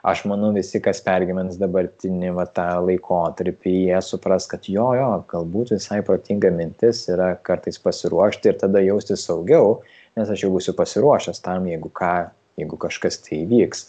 [0.07, 5.73] aš manau visi, kas pergyvens dabartinį va, tą laikotarpį, jie supras, kad jo, jo, galbūt
[5.75, 9.79] visai protinga mintis yra kartais pasiruošti ir tada jaustis saugiau,
[10.19, 12.13] nes aš jau būsiu pasiruošęs tam, jeigu ką,
[12.61, 13.87] jeigu kažkas tai įvyks.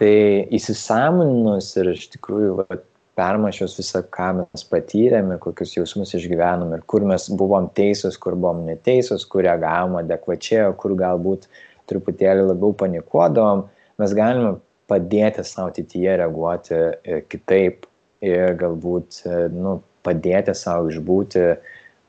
[0.00, 0.14] Tai
[0.56, 2.78] įsisamoninus ir iš tikrųjų va,
[3.20, 8.62] permašius visą, ką mes patyrėme, kokius jausmus išgyvenom ir kur mes buvom teisūs, kur buvom
[8.68, 11.44] neteisūs, kur reagavom adekvačiai, kur galbūt
[11.90, 13.66] truputėlį labiau panikuodom,
[14.00, 14.54] mes galime
[14.90, 17.84] padėti savo ateityje reaguoti e, kitaip
[18.24, 21.44] ir galbūt e, nu, padėti savo išbūti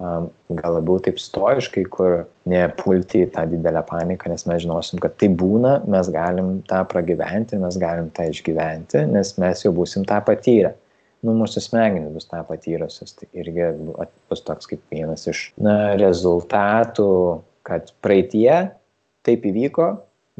[0.01, 5.29] gal labiau taip stoiškai, kur nepulti į tą didelę paniką, nes mes žinosim, kad tai
[5.37, 10.73] būna, mes galim tą pragyventi, mes galim tą išgyventi, nes mes jau būsim tą patyrę
[11.25, 13.13] nu, mūsų smegenys bus tą patyrusios.
[13.17, 13.69] Tai irgi
[14.31, 17.11] bus toks kaip vienas iš na, rezultatų,
[17.67, 18.71] kad praeitie
[19.25, 19.91] taip įvyko,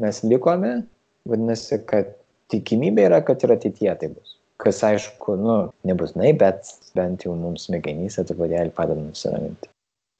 [0.02, 0.80] mes likome,
[1.28, 2.16] vadinasi, kad
[2.52, 4.31] tikimybė yra, kad ir ateityje tai bus.
[4.62, 5.56] Kas aišku, nu,
[5.88, 9.70] nebus nai, bet bent jau mums smegenyse truputėlį padeda nusiraminti.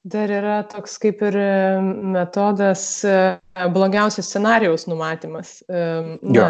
[0.03, 1.37] Dar yra toks kaip ir
[2.11, 2.83] metodas
[3.71, 5.61] blogiausias scenarijaus numatymas.
[5.71, 6.47] Na,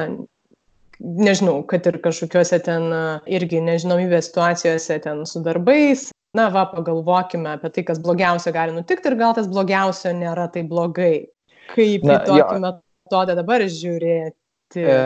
[1.04, 2.90] nežinau, kad ir kažkokiuose ten
[3.30, 6.08] irgi nežinomybės situacijose ten su darbais.
[6.34, 10.64] Na, va, pagalvokime apie tai, kas blogiausia gali nutikti ir gal tas blogiausia nėra tai
[10.66, 11.28] blogai.
[11.76, 12.62] Kaip Na, į tokį jo.
[12.64, 14.82] metodą dabar žiūrėti?
[14.82, 14.98] E,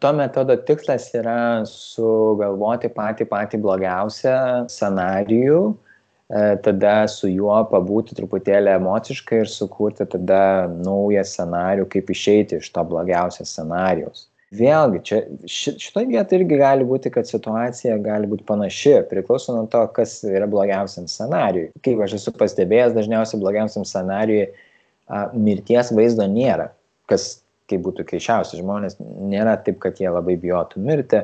[0.00, 4.38] to metodo tikslas yra sugalvoti patį patį blogiausią
[4.72, 12.60] scenarijų, e, tada su juo pabūti truputėlį emociškai ir sukurti tada naują scenarijų, kaip išeiti
[12.62, 14.28] iš to blogiausio scenarijaus.
[14.48, 19.82] Vėlgi, čia šitoje vietoje irgi gali būti, kad situacija gali būti panaši, priklauso nuo to,
[19.92, 21.66] kas yra blogiausiam scenariui.
[21.84, 26.70] Kaip aš esu pastebėjęs, dažniausiai blogiausiam scenariui a, mirties vaizdo nėra,
[27.12, 28.60] kas kaip būtų keišiausia.
[28.62, 31.22] Žmonės nėra taip, kad jie labai bijotų mirti.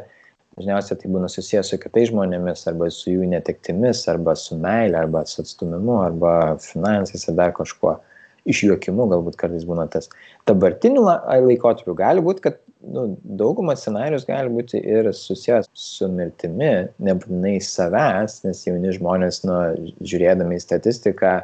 [0.54, 5.24] Dažniausiai tai būna susijęs su kitais žmonėmis, arba su jų netektimis, arba su meile, arba
[5.26, 7.96] su atstumimu, arba finansais, ar dar kažkuo.
[8.44, 10.10] Išjuokimu galbūt kartais būna tas.
[10.46, 17.56] Dabartiniu laikotarpiu gali būti, kad nu, dauguma scenarius gali būti ir susijęs su mirtimi, nebūtinai
[17.64, 19.58] savęs, nes jauni žmonės, nu,
[20.04, 21.38] žiūrėdami į statistiką,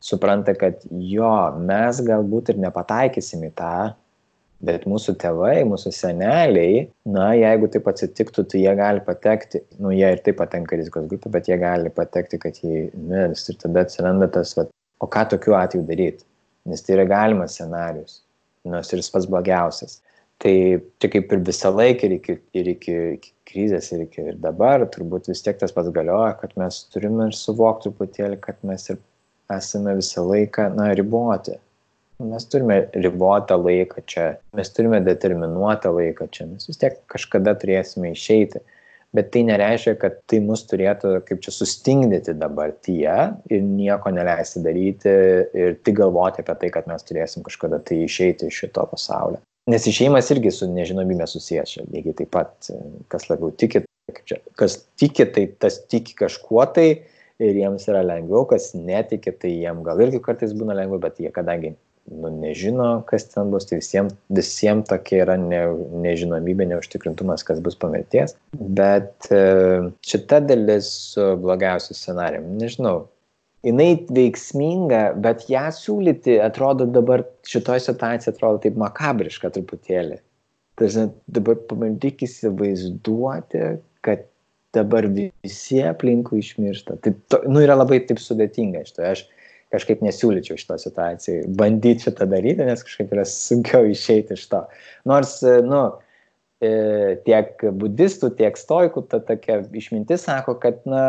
[0.00, 3.74] supranta, kad jo, mes galbūt ir nepataikysim į tą,
[4.64, 10.10] bet mūsų tėvai, mūsų seneliai, na, jeigu taip atsitiktų, tai jie gali patekti, nu, jie
[10.16, 14.30] ir taip patenka rizikos grupė, bet jie gali patekti, kad jie mirs ir tada atsiranda
[14.34, 14.66] tas, va,
[14.98, 16.26] o ką tokiu atveju daryti,
[16.68, 18.22] nes tai yra galimas scenarius,
[18.66, 20.00] nors ir jis pats blogiausias.
[20.42, 20.54] Tai
[21.02, 24.84] čia kaip ir visą laiką ir iki, ir iki, iki krizės, ir iki ir dabar,
[24.94, 29.00] turbūt vis tiek tas pats galioja, kad mes turime ir suvokti truputėlį, kad mes ir
[29.50, 31.56] esame visą laiką, na, riboti.
[32.18, 34.24] Mes turime ribotą laiką čia,
[34.58, 38.64] mes turime determinuotą laiką čia, mes vis tiek kažkada turėsime išeiti.
[39.16, 43.14] Bet tai nereiškia, kad tai mus turėtų kaip čia sustingdyti dabartyje
[43.48, 45.14] ir nieko neleisti daryti
[45.56, 49.86] ir tik galvoti apie tai, kad mes turėsim kažkada tai išeiti iš šito pasaulio nes
[49.88, 52.70] išėjimas irgi su nežinomybė susijęs lygiai taip pat,
[53.12, 53.84] kas labiau tiki,
[54.24, 56.88] čia, kas tiki, tai tas tiki kažkuo tai
[57.38, 61.32] ir jiems yra lengviau, kas netiki, tai jiems gal irgi kartais būna lengviau, bet jie
[61.34, 61.74] kadangi
[62.10, 65.60] nu, nežino, kas ten bus, tai visiems visiem tokia yra ne,
[66.04, 68.36] nežinomybė, neužtikrintumas, kas bus po mirties.
[68.58, 69.42] Bet e,
[70.06, 73.06] šita dalis su blogiausiu scenariumi, nežinau,
[73.66, 80.20] jinai veiksminga, bet ją siūlyti atrodo dabar šitoje situacijoje atrodo taip makabriška truputėlį.
[80.78, 80.88] Tai
[81.34, 83.62] dabar pabandyk įsivaizduoti,
[84.06, 84.28] kad
[84.76, 86.98] dabar visi aplinkui išmiršta.
[87.02, 89.06] Tai to, nu, yra labai taip sudėtinga iš to.
[89.08, 89.24] Aš
[89.74, 94.62] kažkaip nesiūlyčiau šito situacijai bandyti šitą daryti, nes kažkaip yra sunkiau išeiti iš to.
[95.08, 95.82] Nors, nu,
[96.64, 96.70] e,
[97.26, 101.04] tiek budistų, tiek stoikų ta tokia išmintis sako, kad, na,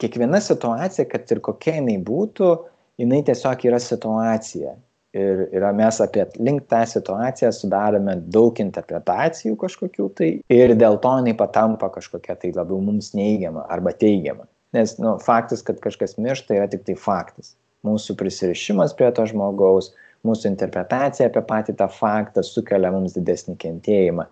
[0.00, 2.54] kiekviena situacija, kad ir kokia jinai būtų,
[3.00, 4.76] jinai tiesiog yra situacija.
[5.10, 11.16] Ir, ir mes apie link tą situaciją sudarome daug interpretacijų kažkokių tai ir dėl to
[11.18, 14.46] jinai patampa kažkokia tai labiau mums neigiama arba teigiama.
[14.76, 17.56] Nes nu, faktas, kad kažkas miršta, yra tik tai faktas.
[17.86, 19.92] Mūsų prisirišimas prie to žmogaus,
[20.26, 24.26] mūsų interpretacija apie patį tą faktą sukelia mums didesnį kentėjimą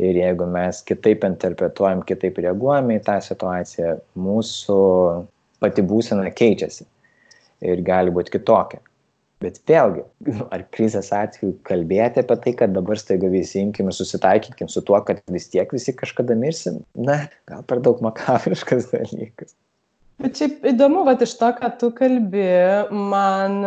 [0.00, 4.78] ir jeigu mes kitaip interpretuojam, kitaip reaguojame į tą situaciją, mūsų
[5.60, 6.86] pati būsena keičiasi
[7.70, 8.80] ir gali būti kitokia.
[9.40, 10.02] Bet vėlgi,
[10.54, 15.00] ar krizės atveju kalbėti apie tai, kad dabar staiga visi imkim ir susitaikykim su tuo,
[15.04, 19.56] kad vis tiek visi kažkada mirsim, na, gal per daug makabriškas dalykas.
[20.20, 22.48] Bet šiaip įdomu, va iš to, ką tu kalbi,
[22.92, 23.60] man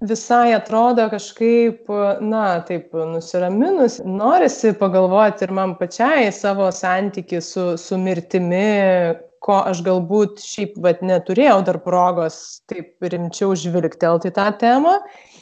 [0.00, 1.90] visai atrodo kažkaip,
[2.24, 9.82] na, taip nusiraminus, norisi pagalvoti ir man pačiai savo santyki su, su mirtimi, ko aš
[9.86, 14.98] galbūt šiaip vat neturėjau dar progos taip rimčiau žvilgtelti tą temą.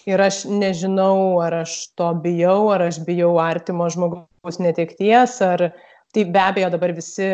[0.06, 5.72] Ir aš nežinau, ar aš to bijau, ar aš bijau artimo žmogaus netekties, ar
[6.16, 7.26] tai be abejo dabar visi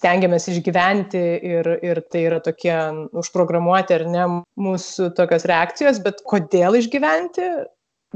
[0.00, 2.72] stengiamės išgyventi ir, ir tai yra tokie
[3.20, 4.24] užprogramuoti ar ne
[4.64, 7.50] mūsų tokios reakcijos, bet kodėl išgyventi?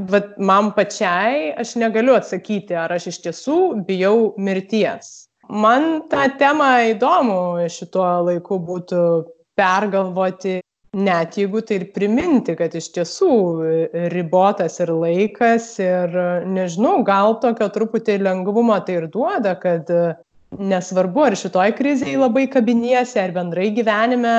[0.09, 5.27] Vat man pačiai aš negaliu atsakyti, ar aš iš tiesų bijau mirties.
[5.49, 9.03] Man tą temą įdomu šituo laiku būtų
[9.59, 10.61] pergalvoti
[10.96, 13.31] net jeigu tai ir priminti, kad iš tiesų
[14.12, 16.14] ribotas ir laikas ir
[16.48, 19.90] nežinau, gal tokio truputį lengvumo tai ir duoda, kad
[20.57, 24.37] nesvarbu, ar šitoj krizėje labai kabiniesi, ar bendrai gyvenime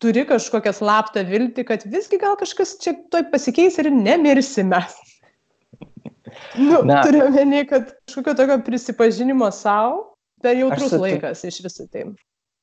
[0.00, 4.80] turi kažkokią slaptą viltį, kad visgi gal kažkas čia toj pasikeis ir nemirsime.
[6.56, 12.08] nu, Na, turiu menį, kad kažkokio tokio prisipažinimo savo, per jautrus laikas iš visų tai.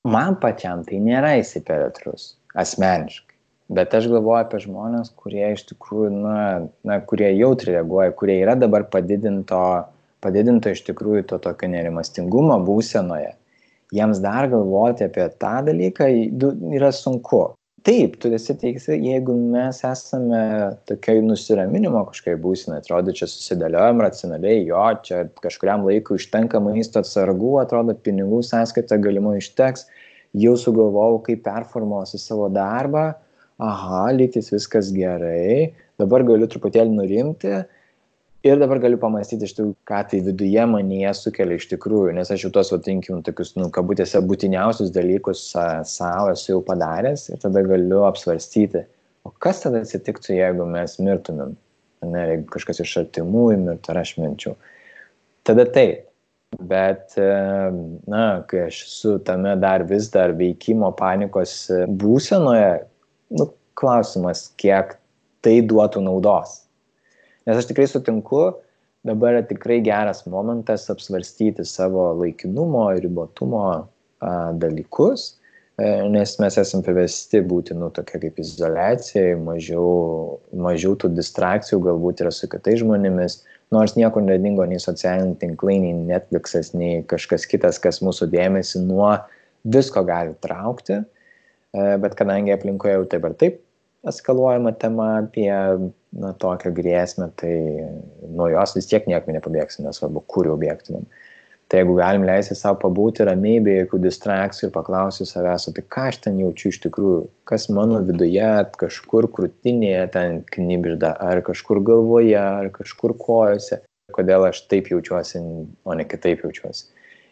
[0.03, 3.33] Man pačiam tai nėra įsiperetrus asmeniškai.
[3.73, 6.39] Bet aš galvoju apie žmonės, kurie iš tikrųjų, na,
[6.85, 9.61] na kurie jautri reaguoja, kurie yra dabar padidinto,
[10.23, 13.33] padidinto iš tikrųjų to tokio nerimastingumo būsenoje.
[13.93, 16.09] Jiems dar galvoti apie tą dalyką
[16.75, 17.45] yra sunku.
[17.83, 20.43] Taip, tu esi teiksi, jeigu mes esame
[20.87, 27.57] tokiai nusiraminimo kažkaip būsinai, atrodo, čia susidėliojam racionaliai, jo, čia kažkuriam laikui užtenka maisto atsargų,
[27.59, 29.83] atrodo, pinigų sąskaita galimai užteks,
[30.33, 33.11] jau sugalvojau, kaip performuosiu savo darbą,
[33.61, 37.53] aha, lygtis viskas gerai, dabar galiu truputėlį nurimti
[38.43, 42.47] ir dabar galiu pamastyti iš tikrųjų, ką tai viduje manyje sukelia iš tikrųjų, nes aš
[42.47, 48.03] jau tuos, vadinkim, tokius, nu, kabutėse būtiniausius dalykus savo esu jau padaręs ir tada galiu
[48.09, 48.83] apsvarstyti,
[49.23, 51.53] o kas tada atsitiktų, jeigu mes mirtumėm,
[52.03, 54.57] ne, jeigu kažkas iš artimų įmirtų ar aš minčiau.
[55.47, 56.09] Tada taip,
[56.59, 57.15] Bet,
[58.09, 61.55] na, kai aš esu tame dar vis dar veikimo panikos
[62.01, 62.83] būsenoje,
[63.39, 63.47] nu,
[63.79, 64.97] klausimas, kiek
[65.43, 66.61] tai duotų naudos.
[67.47, 68.45] Nes aš tikrai sutinku,
[69.07, 73.63] dabar yra tikrai geras momentas apsvarstyti savo laikinumo ir ribotumo
[74.59, 75.33] dalykus,
[75.75, 82.23] e, nes mes esame privesti būti, nu, tokia kaip izolacija, mažiau, mažiau tų distrakcijų galbūt
[82.23, 83.41] yra su kitais žmonėmis,
[83.73, 89.11] nors niekur nedingo nei socialiniai tinklai, nei Netflixas, nei kažkas kitas, kas mūsų dėmesį nuo
[89.75, 93.61] visko gali traukti, e, bet kadangi aplinkoje jau taip ar taip
[94.07, 97.53] eskaluojama tema apie na, tokią grėsmę, tai
[98.27, 101.07] nuo jos vis tiek niekur nepabėgsim, nesvarbu, kur jau bėgtumėm.
[101.71, 106.07] Tai jeigu galim leisti savo pabūti ramiai, be jokių distrakcijų ir paklausti savęs, tai ką
[106.11, 112.37] aš ten jaučiu iš tikrųjų, kas mano viduje, kažkur krūtinėje ten knibžda, ar kažkur galvoje,
[112.37, 113.79] ar kažkur kojose,
[114.13, 115.41] kodėl aš taip jaučiuosi,
[115.87, 116.85] o ne kitaip jaučiuosi.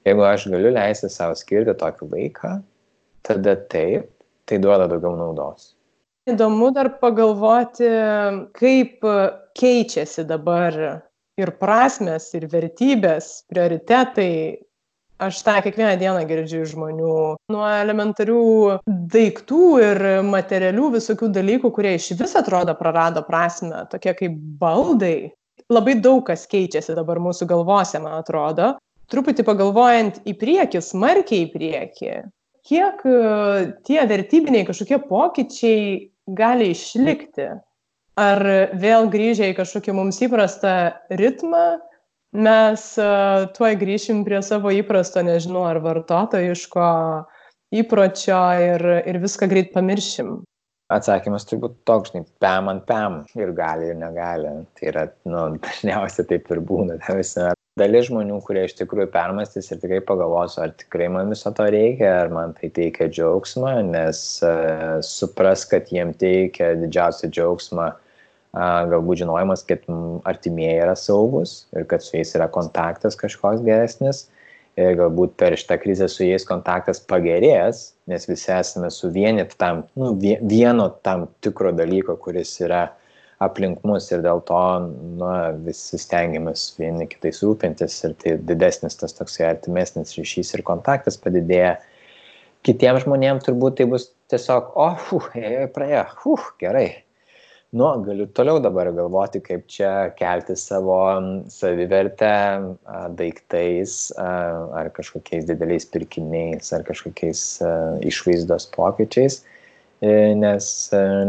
[0.08, 2.56] Jeigu aš galiu leisti savo skirti tokį laiką,
[3.28, 4.10] tada taip,
[4.50, 5.76] tai duoda daugiau naudos.
[6.30, 7.88] Įdomu dar pagalvoti,
[8.58, 9.06] kaip
[9.58, 10.78] keičiasi dabar
[11.40, 14.34] ir prasmės, ir vertybės, prioritetai.
[15.22, 17.18] Aš tą kiekvieną dieną girdžiu iš žmonių.
[17.54, 18.46] Nuo elementarių
[18.90, 25.30] daiktų ir materialių visokių dalykų, kurie iš vis atrodo prarado prasme, tokie kaip baldai.
[25.72, 28.74] Labai daug kas keičiasi dabar mūsų galvose, man atrodo.
[29.14, 32.12] Truputį pagalvojant į priekį, smarkiai į priekį,
[32.66, 33.16] kiek e,
[33.86, 35.84] tie vertybiniai kažkokie pokyčiai
[36.38, 37.52] gali išlikti
[38.20, 38.44] ar
[38.78, 40.76] vėl grįžę į kažkokį mums įprastą
[41.20, 41.80] ritmą,
[42.36, 46.88] mes uh, tuoj grįšim prie savo įprasto, nežinau, ar vartotojiško
[47.82, 50.42] įpročio ir, ir viską greit pamiršim.
[50.92, 54.52] Atsakymas turbūt toks, žinai, pam ant pam ir gali ir negali.
[54.76, 57.00] Tai yra, nu, dažniausiai taip ir būna.
[57.06, 57.22] Tai
[57.80, 62.10] dalis žmonių, kurie iš tikrųjų permastys ir tikrai pagalvos, ar tikrai man viso to reikia,
[62.26, 67.92] ar man tai teikia džiaugsmą, nes uh, supras, kad jiem teikia didžiausią džiaugsmą
[68.52, 69.86] galbūt žinojimas, kad
[70.28, 74.26] artimieji yra saugus ir kad su jais yra kontaktas kažkoks geresnis.
[74.80, 80.14] Ir galbūt per šitą krizę su jais kontaktas pagerės, nes visi esame suvienyti tam, nu,
[80.16, 82.86] vieno tam tikro dalyko, kuris yra
[83.42, 84.62] aplink mus ir dėl to
[85.20, 85.30] nu,
[85.66, 91.78] visi stengiamės vieni kitais rūpintis ir tai didesnis tas toksai artimesnis ryšys ir kontaktas padidėja.
[92.68, 96.90] Kitiems žmonėms turbūt tai bus tiesiog, o, oh, uh, praėjo, uh, gerai,
[97.74, 101.00] nu galiu toliau dabar galvoti kaip čia kelti savo
[101.50, 102.34] savivertę
[103.16, 107.46] daiktais ar kažkokiais dideliais pirkiniais ar kažkokiais
[108.12, 109.61] išvaizdos pokyčiais e,
[110.02, 110.68] nes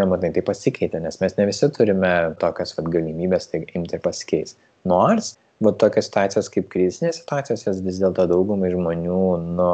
[0.01, 4.57] nebūtinai tai pasikeitė, nes mes ne visi turime tokias vat, galimybės tai imti ir pasikeis.
[4.89, 9.20] Nors, vat, tokios situacijos kaip krizinės situacijos, jas vis dėlto daugumai žmonių
[9.59, 9.68] nu,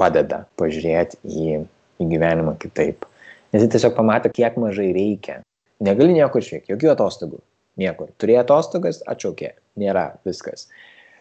[0.00, 1.60] padeda pažiūrėti į,
[2.00, 3.04] į gyvenimą kitaip.
[3.52, 5.40] Nes jie tiesiog pamato, kiek mažai reikia
[5.80, 7.40] Negali niekur išvykti, jokių atostogų.
[7.80, 8.10] Niekur.
[8.20, 9.54] Turėjai atostogas, atšaukė.
[9.80, 10.68] Nėra viskas.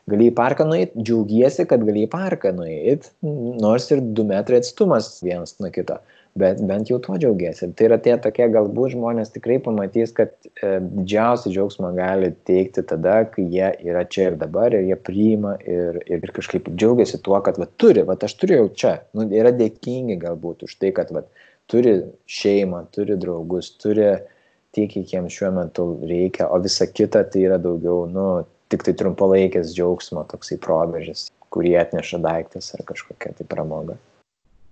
[0.09, 5.20] gali į parką nueit džiaugiesi kad gali į parką nueit nors ir du metrai atstumas
[5.22, 5.99] vienas nuo kito
[6.41, 10.31] bet bent jau tuo džiaugiesi tai yra tie tokie galbūt žmonės tikrai pamatys kad
[10.63, 15.55] e, didžiausią džiaugsmą gali teikti tada kai jie yra čia ir dabar ir jie priima
[15.77, 19.53] ir ir kažkaip džiaugiasi tuo kad vat turi vat aš turiu jau čia nu yra
[19.55, 21.27] dėkingi galbūt už tai kad vat
[21.69, 21.99] turi
[22.39, 24.13] šeimą turi draugus turi
[24.75, 28.29] tiek kiek jiems šiuo metu reikia o visa kita tai yra daugiau nu
[28.69, 33.97] tiktai trumpalaikis džiaugsmo toksai proveržis, kurį atneša daiktas ar kažkokia tai pramoga.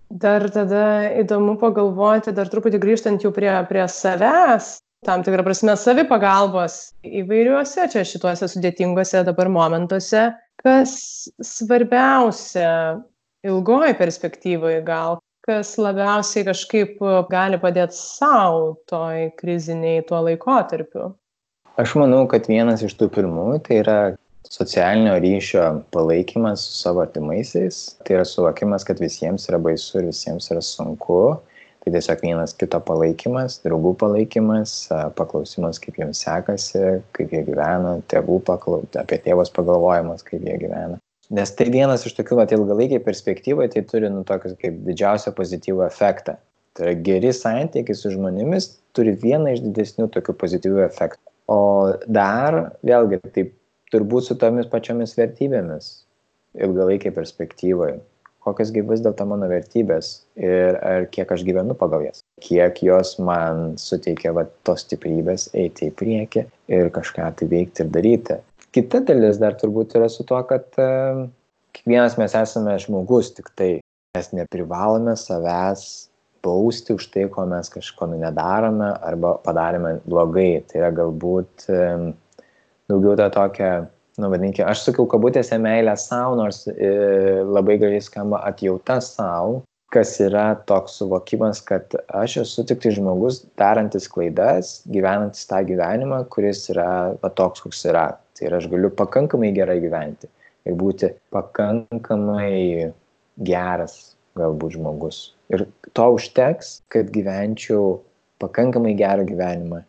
[0.08, 6.78] Dar tada įdomu pagalvoti, dar truputį grįžtant jau prie, prie savęs, tam tikrą prasme savipagalbos
[7.03, 10.30] įvairiuose čia šituose sudėtinguose dabar momentuose,
[10.64, 10.93] kas
[11.43, 12.70] svarbiausia
[13.47, 21.12] ilgoji perspektyvoje gal, kas labiausiai kažkaip gali padėti savo toj kriziniai tuo laikotarpiu.
[21.78, 23.99] Aš manau, kad vienas iš tų pirmųjų tai yra
[24.50, 27.98] socialinio ryšio palaikymas su savo artimaisiais.
[28.04, 31.20] Tai yra suvokimas, kad visiems yra baisu ir visiems yra sunku.
[31.84, 34.76] Tai tiesiog vienas kito palaikymas, draugų palaikymas,
[35.20, 36.82] paklausimas, kaip jiems sekasi,
[37.16, 41.00] kaip jie gyvena, tėvų paklau, apie tėvus pagalvojimas, kaip jie gyvena.
[41.32, 45.86] Nes tai vienas iš tokių, vat, ilgalaikiai perspektyvai, tai turi, nu, tokius kaip didžiausią pozityvų
[45.88, 46.36] efektą.
[46.76, 51.60] Tai yra geri santykiai su žmonėmis turi vieną iš didesnių tokių pozityvių efektų o
[52.08, 53.54] dar vėlgi taip
[53.94, 55.90] turbūt su tomis pačiomis vertybėmis
[56.58, 57.98] ilgalaikėj perspektyvoj.
[58.48, 62.22] Kokios gi vis dėlto mano vertybės ir ar kiek aš gyvenu pagal jas?
[62.44, 66.46] Kiek jos man suteikia va tos stiprybės eiti į priekį
[66.78, 68.40] ir kažką tai veikti ir daryti.
[68.72, 70.88] Kita dalis dar turbūt yra su tuo kad e,
[71.76, 73.72] kiekvienas mes esame žmogus tik tai
[74.16, 75.84] mes neprivalome savęs
[76.46, 80.64] bausti už tai, ko mes kažko nedarome arba padarėme blogai.
[80.70, 81.68] Tai yra galbūt
[82.92, 86.92] daugiau ta tokia, nu vadinkime, aš sakiau kabutėse meilę savo, nors e,
[87.46, 89.62] labai gražiai skamba atjauta savo,
[89.94, 96.26] kas yra toks suvokimas, kad aš esu tik tai žmogus darantis klaidas, gyvenantis tą gyvenimą,
[96.34, 96.90] kuris yra
[97.40, 98.10] toks, koks yra.
[98.38, 100.30] Tai yra aš galiu pakankamai gerai gyventi
[100.68, 102.92] ir būti pakankamai
[103.48, 103.98] geras
[104.38, 105.24] galbūt žmogus
[105.54, 105.66] ir
[105.96, 108.00] to užteks, kad gyvenčiau
[108.42, 109.84] pakankamai gerą gyvenimą.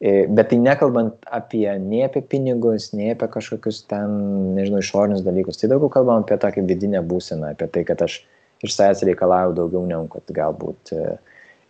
[0.00, 4.14] E, bet tai nekalbant apie, nei apie pinigus, nei apie kažkokius ten,
[4.56, 5.60] nežinau, išorinius dalykus.
[5.60, 8.22] Tai daugiau kalbam apie tokią vidinę būseną, apie tai, kad aš
[8.64, 11.04] iš savęs reikalauju daugiau negu kad galbūt e,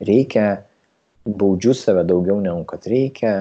[0.07, 0.47] reikia,
[1.27, 3.35] baudžiu save daugiau negu kad reikia.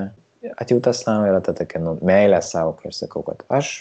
[0.58, 3.74] Atjauta savo yra ta tokia, nu, meilė savo, kai aš sakau, kad aš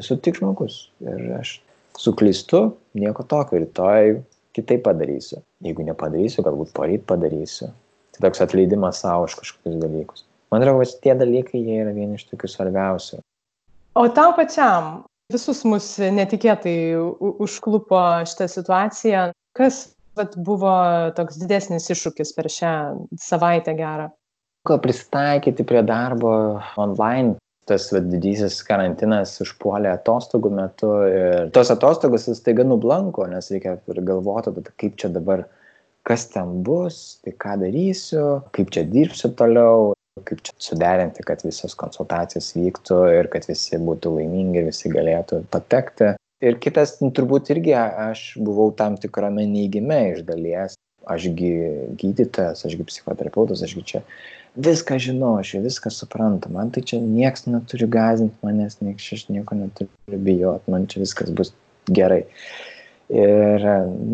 [0.00, 1.58] esu tik žmogus ir aš
[2.00, 4.22] suklystu, nieko tokio, rytoj
[4.56, 5.44] kitaip padarysiu.
[5.64, 7.74] Jeigu nepadarysiu, galbūt poryt padarysiu.
[8.14, 10.30] Tai toks atleidimas savo už kažkokius dalykus.
[10.54, 13.18] Man atrodo, tie dalykai jie yra vieni iš tokių svarbiausių.
[13.98, 15.02] O tau pačiam
[15.32, 18.00] visus mus netikėtai užklupo
[18.30, 19.24] šitą situaciją.
[19.58, 19.80] Kas
[20.18, 20.74] vat, buvo
[21.18, 22.74] toks didesnis iššūkis per šią
[23.18, 24.12] savaitę gerą?
[24.68, 26.30] Gal pristaikyti prie darbo
[26.80, 27.34] online
[27.68, 34.00] tas vat, didysis karantinas užpuolė atostogų metu ir tos atostogos staiga nublanko, nes reikia ir
[34.04, 35.46] galvoti, kaip čia dabar,
[36.04, 38.26] kas ten bus, tai ką darysiu,
[38.56, 44.14] kaip čia dirbsiu toliau, kaip čia suderinti, kad visos konsultacijos vyktų ir kad visi būtų
[44.18, 46.14] laimingi ir visi galėtų patekti.
[46.44, 50.78] Ir kitas, nu, turbūt irgi aš buvau tam tikrame neįgime iš dalies.
[51.04, 51.50] Ašgi
[52.00, 54.00] gydytojas, ašgi psichoterapeutas, ašgi čia
[54.56, 59.58] viską žinau, aš viską suprantu, man tai čia nieks neturi gazinti manęs, nieks aš nieko
[59.58, 61.52] neturiu bijoti, man čia viskas bus
[61.90, 62.22] gerai.
[63.12, 63.66] Ir,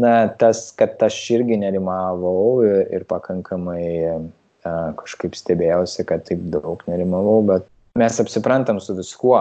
[0.02, 3.84] na, tas, kad aš irgi nerimavau ir, ir pakankamai
[4.64, 9.40] kažkaip stebėjausi, kad taip daug nerimavau, bet mes apsiprantam su viskuo,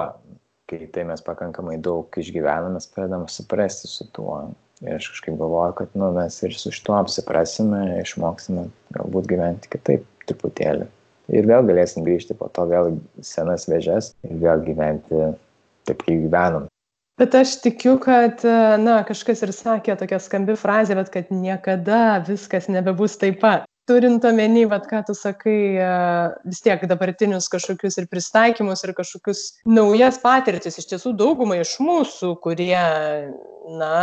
[0.70, 4.42] kai tai mes pakankamai daug išgyvenam, mes pradedam suprasti su tuo.
[4.80, 10.06] Ir aš kažkaip galvoju, kad nu, mes ir su šituo apsiprasime, išmoksime galbūt gyventi kitaip
[10.30, 10.88] truputėlį.
[11.36, 12.96] Ir vėl galėsim grįžti po to vėl
[13.26, 15.12] senas vežes ir vėl gyventi
[15.86, 16.70] taip, kaip gyvenom.
[17.20, 18.46] Bet aš tikiu, kad,
[18.80, 24.26] na, kažkas ir sakė tokia skambi frazė, bet kad niekada viskas nebebus taip pat turint
[24.26, 25.92] omeny, vat, ką tu sakai, e,
[26.46, 32.36] vis tiek dabartinius kažkokius ir pristaikymus, ir kažkokius naujas patirtis, iš tiesų daugumai iš mūsų,
[32.44, 32.84] kurie,
[33.80, 33.98] na,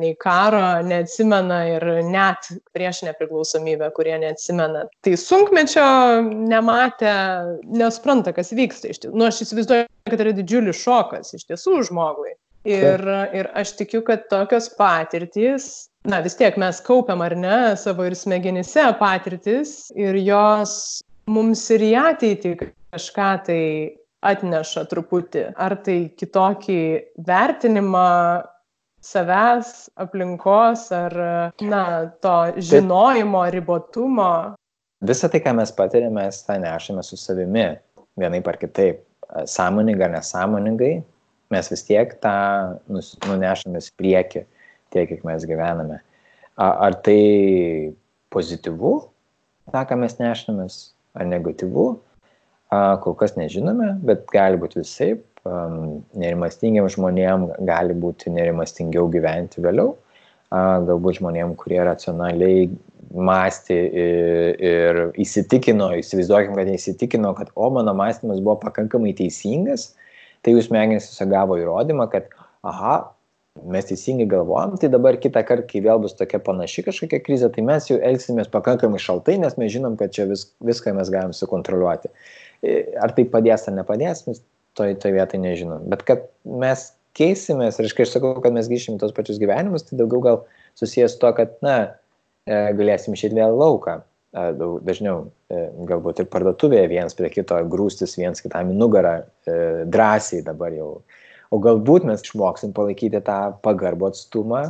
[0.00, 5.86] nei karo neatsimena ir net prieš nepriklausomybę, kurie neatsimena, tai sunkmečio
[6.32, 7.14] nematė,
[7.68, 8.92] nespranta, kas vyksta.
[8.92, 12.34] Iš tiesų, nu, aš įsivaizduoju, kad yra didžiulis šokas iš tiesų žmogui.
[12.68, 13.00] Ir,
[13.32, 18.16] ir aš tikiu, kad tokios patirtys na vis tiek mes kaupiam ar ne savo ir
[18.16, 20.74] smegenyse patirtis ir jos
[21.28, 23.62] mums ir į ateitį kažką tai
[24.24, 25.44] atneša truputį?
[25.54, 26.80] Ar tai kitokį
[27.28, 28.06] vertinimą
[29.04, 31.14] savęs, aplinkos, ar,
[31.62, 31.82] na,
[32.24, 34.32] to žinojimo, ribotumo?
[35.06, 37.68] Visą tai, ką mes patiriame, mes tą nešame su savimi,
[38.18, 39.04] vienai par kitaip,
[39.46, 40.92] sąmoningai ar nesąmoningai,
[41.54, 42.34] mes vis tiek tą
[43.28, 44.48] nunešamės prieki
[44.94, 46.00] tiek, kiek mes gyvename.
[46.58, 47.94] Ar tai
[48.34, 48.92] pozityvu,
[49.72, 50.78] tą, ką mes nešamės,
[51.18, 51.86] ar negatyvu,
[53.04, 55.12] kol kas nežinome, bet gali būti visai.
[56.18, 59.94] Nerimastingiam žmonėm gali būti nerimastingiau gyventi vėliau.
[60.52, 62.66] Galbūt žmonėm, kurie racionaliai
[63.08, 69.92] mąstė ir, ir įsitikino, įsivaizduokim, kad įsitikino, kad o mano mąstymas buvo pakankamai teisingas,
[70.44, 72.28] tai jūs smegenys gavo įrodymą, kad
[72.66, 72.98] aha,
[73.66, 77.64] mes teisingai galvojam, tai dabar kitą kartą, kai vėl bus tokia panaši kažkokia krizė, tai
[77.66, 82.10] mes jau elgsimės pakankamai šaltai, nes mes žinom, kad čia vis, viską mes galim sukontroliuoti.
[82.62, 84.42] E, ar tai padės ar nepadės, mes
[84.78, 85.86] toj, toj vietai nežinom.
[85.92, 86.88] Bet kad mes
[87.18, 90.42] keisimės, ir aš kai sakau, kad mes grįšim tos pačius gyvenimus, tai daugiau gal
[90.78, 91.78] susijęs su to, kad, na,
[92.46, 94.00] e, galėsim išėti vėl lauką.
[94.84, 95.30] Dažniau
[95.88, 99.14] galbūt ir parduotuvėje viens prie kito grūstis viens kitam į nugarą
[99.88, 100.90] drąsiai dabar jau
[101.50, 104.62] o galbūt mes išmoksim palaikyti tą pagarbų atstumą,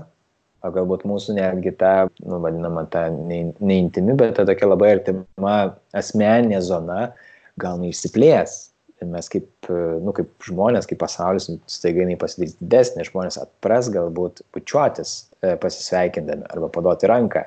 [0.65, 1.93] o galbūt mūsų netgi ta,
[2.25, 5.59] nu, vadinama, ta neintimi, bet ta tokia labai artima
[5.97, 7.13] asmeninė zona
[7.61, 8.65] gal neišsiplės.
[8.99, 9.69] Ir mes kaip,
[10.03, 16.49] nu, kaip žmonės, kaip pasaulis, staiga jinai pasidarys didesnė, žmonės atpras galbūt pučiuotis e, pasisveikindami
[16.51, 17.45] arba paduoti ranką.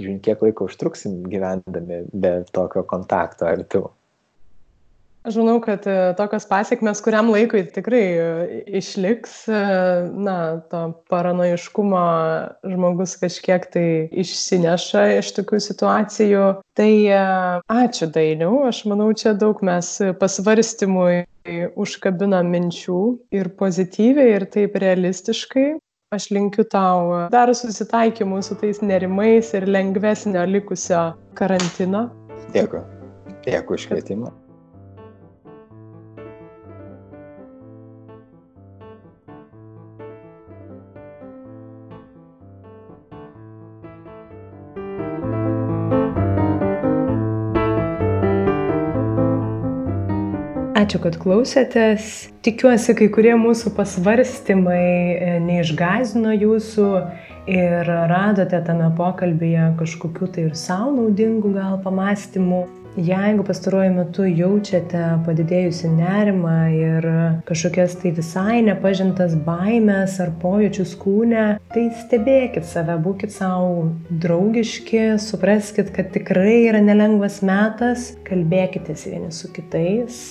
[0.00, 3.92] Žiūrint, kiek laiko užtruksim gyvendami be tokio kontakto artumo.
[5.26, 9.62] Aš manau, kad e, tokios pasiekmes kuriam laikui tikrai e, išliks, e,
[10.22, 10.36] na,
[10.70, 12.02] to paranoiškumo
[12.70, 13.88] žmogus kažkiek tai
[14.22, 16.44] išsineša iš tokių situacijų.
[16.78, 16.92] Tai
[17.74, 21.24] ačiū dainiau, aš manau, čia daug mes pasvarstymui
[21.74, 23.02] užkabinam minčių
[23.34, 25.72] ir pozityviai, ir taip realistiškai.
[26.14, 32.06] Aš linkiu tau dar susitaikymų su tais nerimais ir lengvesnio likusio karantino.
[32.54, 32.86] Dėkui.
[33.42, 34.36] Dėkui už kvietimą.
[50.76, 52.26] Ačiū, kad klausėtės.
[52.44, 56.88] Tikiuosi, kai kurie mūsų pasvarstymai e, neišgazino jūsų
[57.48, 62.66] ir radote tame pokalbėje kažkokių tai ir savo naudingų gal pamastymų.
[62.96, 67.08] Jeigu pastaruoju metu jaučiate padidėjusi nerimą ir
[67.48, 75.92] kažkokias tai visai nepažintas baimės ar pojūčius kūne, tai stebėkit save, būkite savo draugiški, supraskite,
[75.96, 80.24] kad tikrai yra nelengvas metas, kalbėkite vieni su kitais,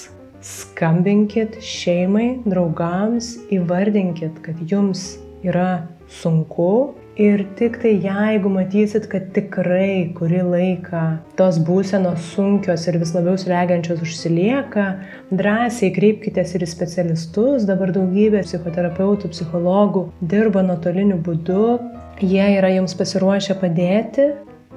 [0.43, 5.15] Skambinkit šeimai, draugams, įvardinkit, kad jums
[5.45, 11.03] yra sunku ir tik tai jeigu matysit, kad tikrai kurį laiką
[11.39, 14.87] tos būsenos sunkios ir vis labiau slegiančios užsilieka,
[15.31, 21.77] drąsiai kreipkitės ir į specialistus, dabar daugybė psichoterapeutų, psichologų dirba nuotoliniu būdu,
[22.19, 24.33] jie yra jums pasiruošę padėti,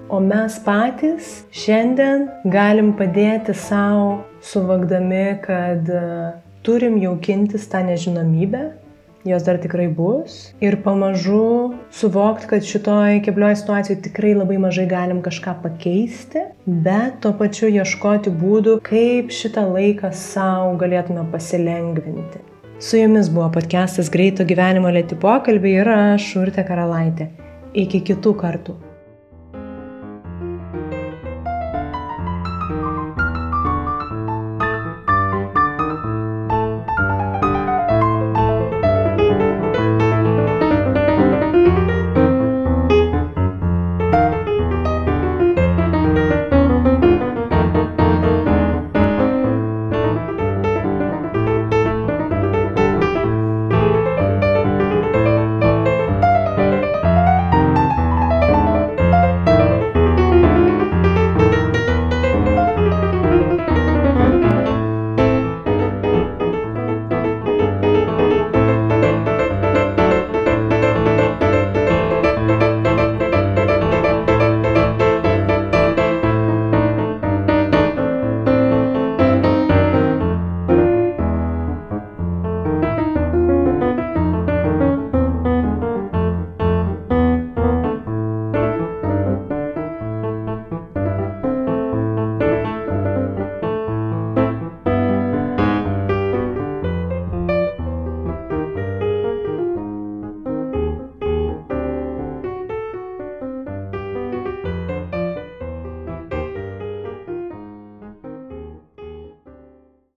[0.09, 6.03] o mes patys šiandien galim padėti savo suvokdami, kad e,
[6.65, 8.63] turim jaukintis tą nežinomybę,
[9.29, 15.21] jos dar tikrai bus ir pamažu suvokti, kad šitoj keblioj situacijoje tikrai labai mažai galim
[15.25, 22.45] kažką pakeisti, bet tuo pačiu ieškoti būdų, kaip šitą laiką savo galėtume pasilengvinti.
[22.81, 27.33] Su jumis buvo podcastas Greito gyvenimo lėti pokalbiai ir aš, Urte Karalaitė.
[27.75, 28.77] Iki kitų kartų.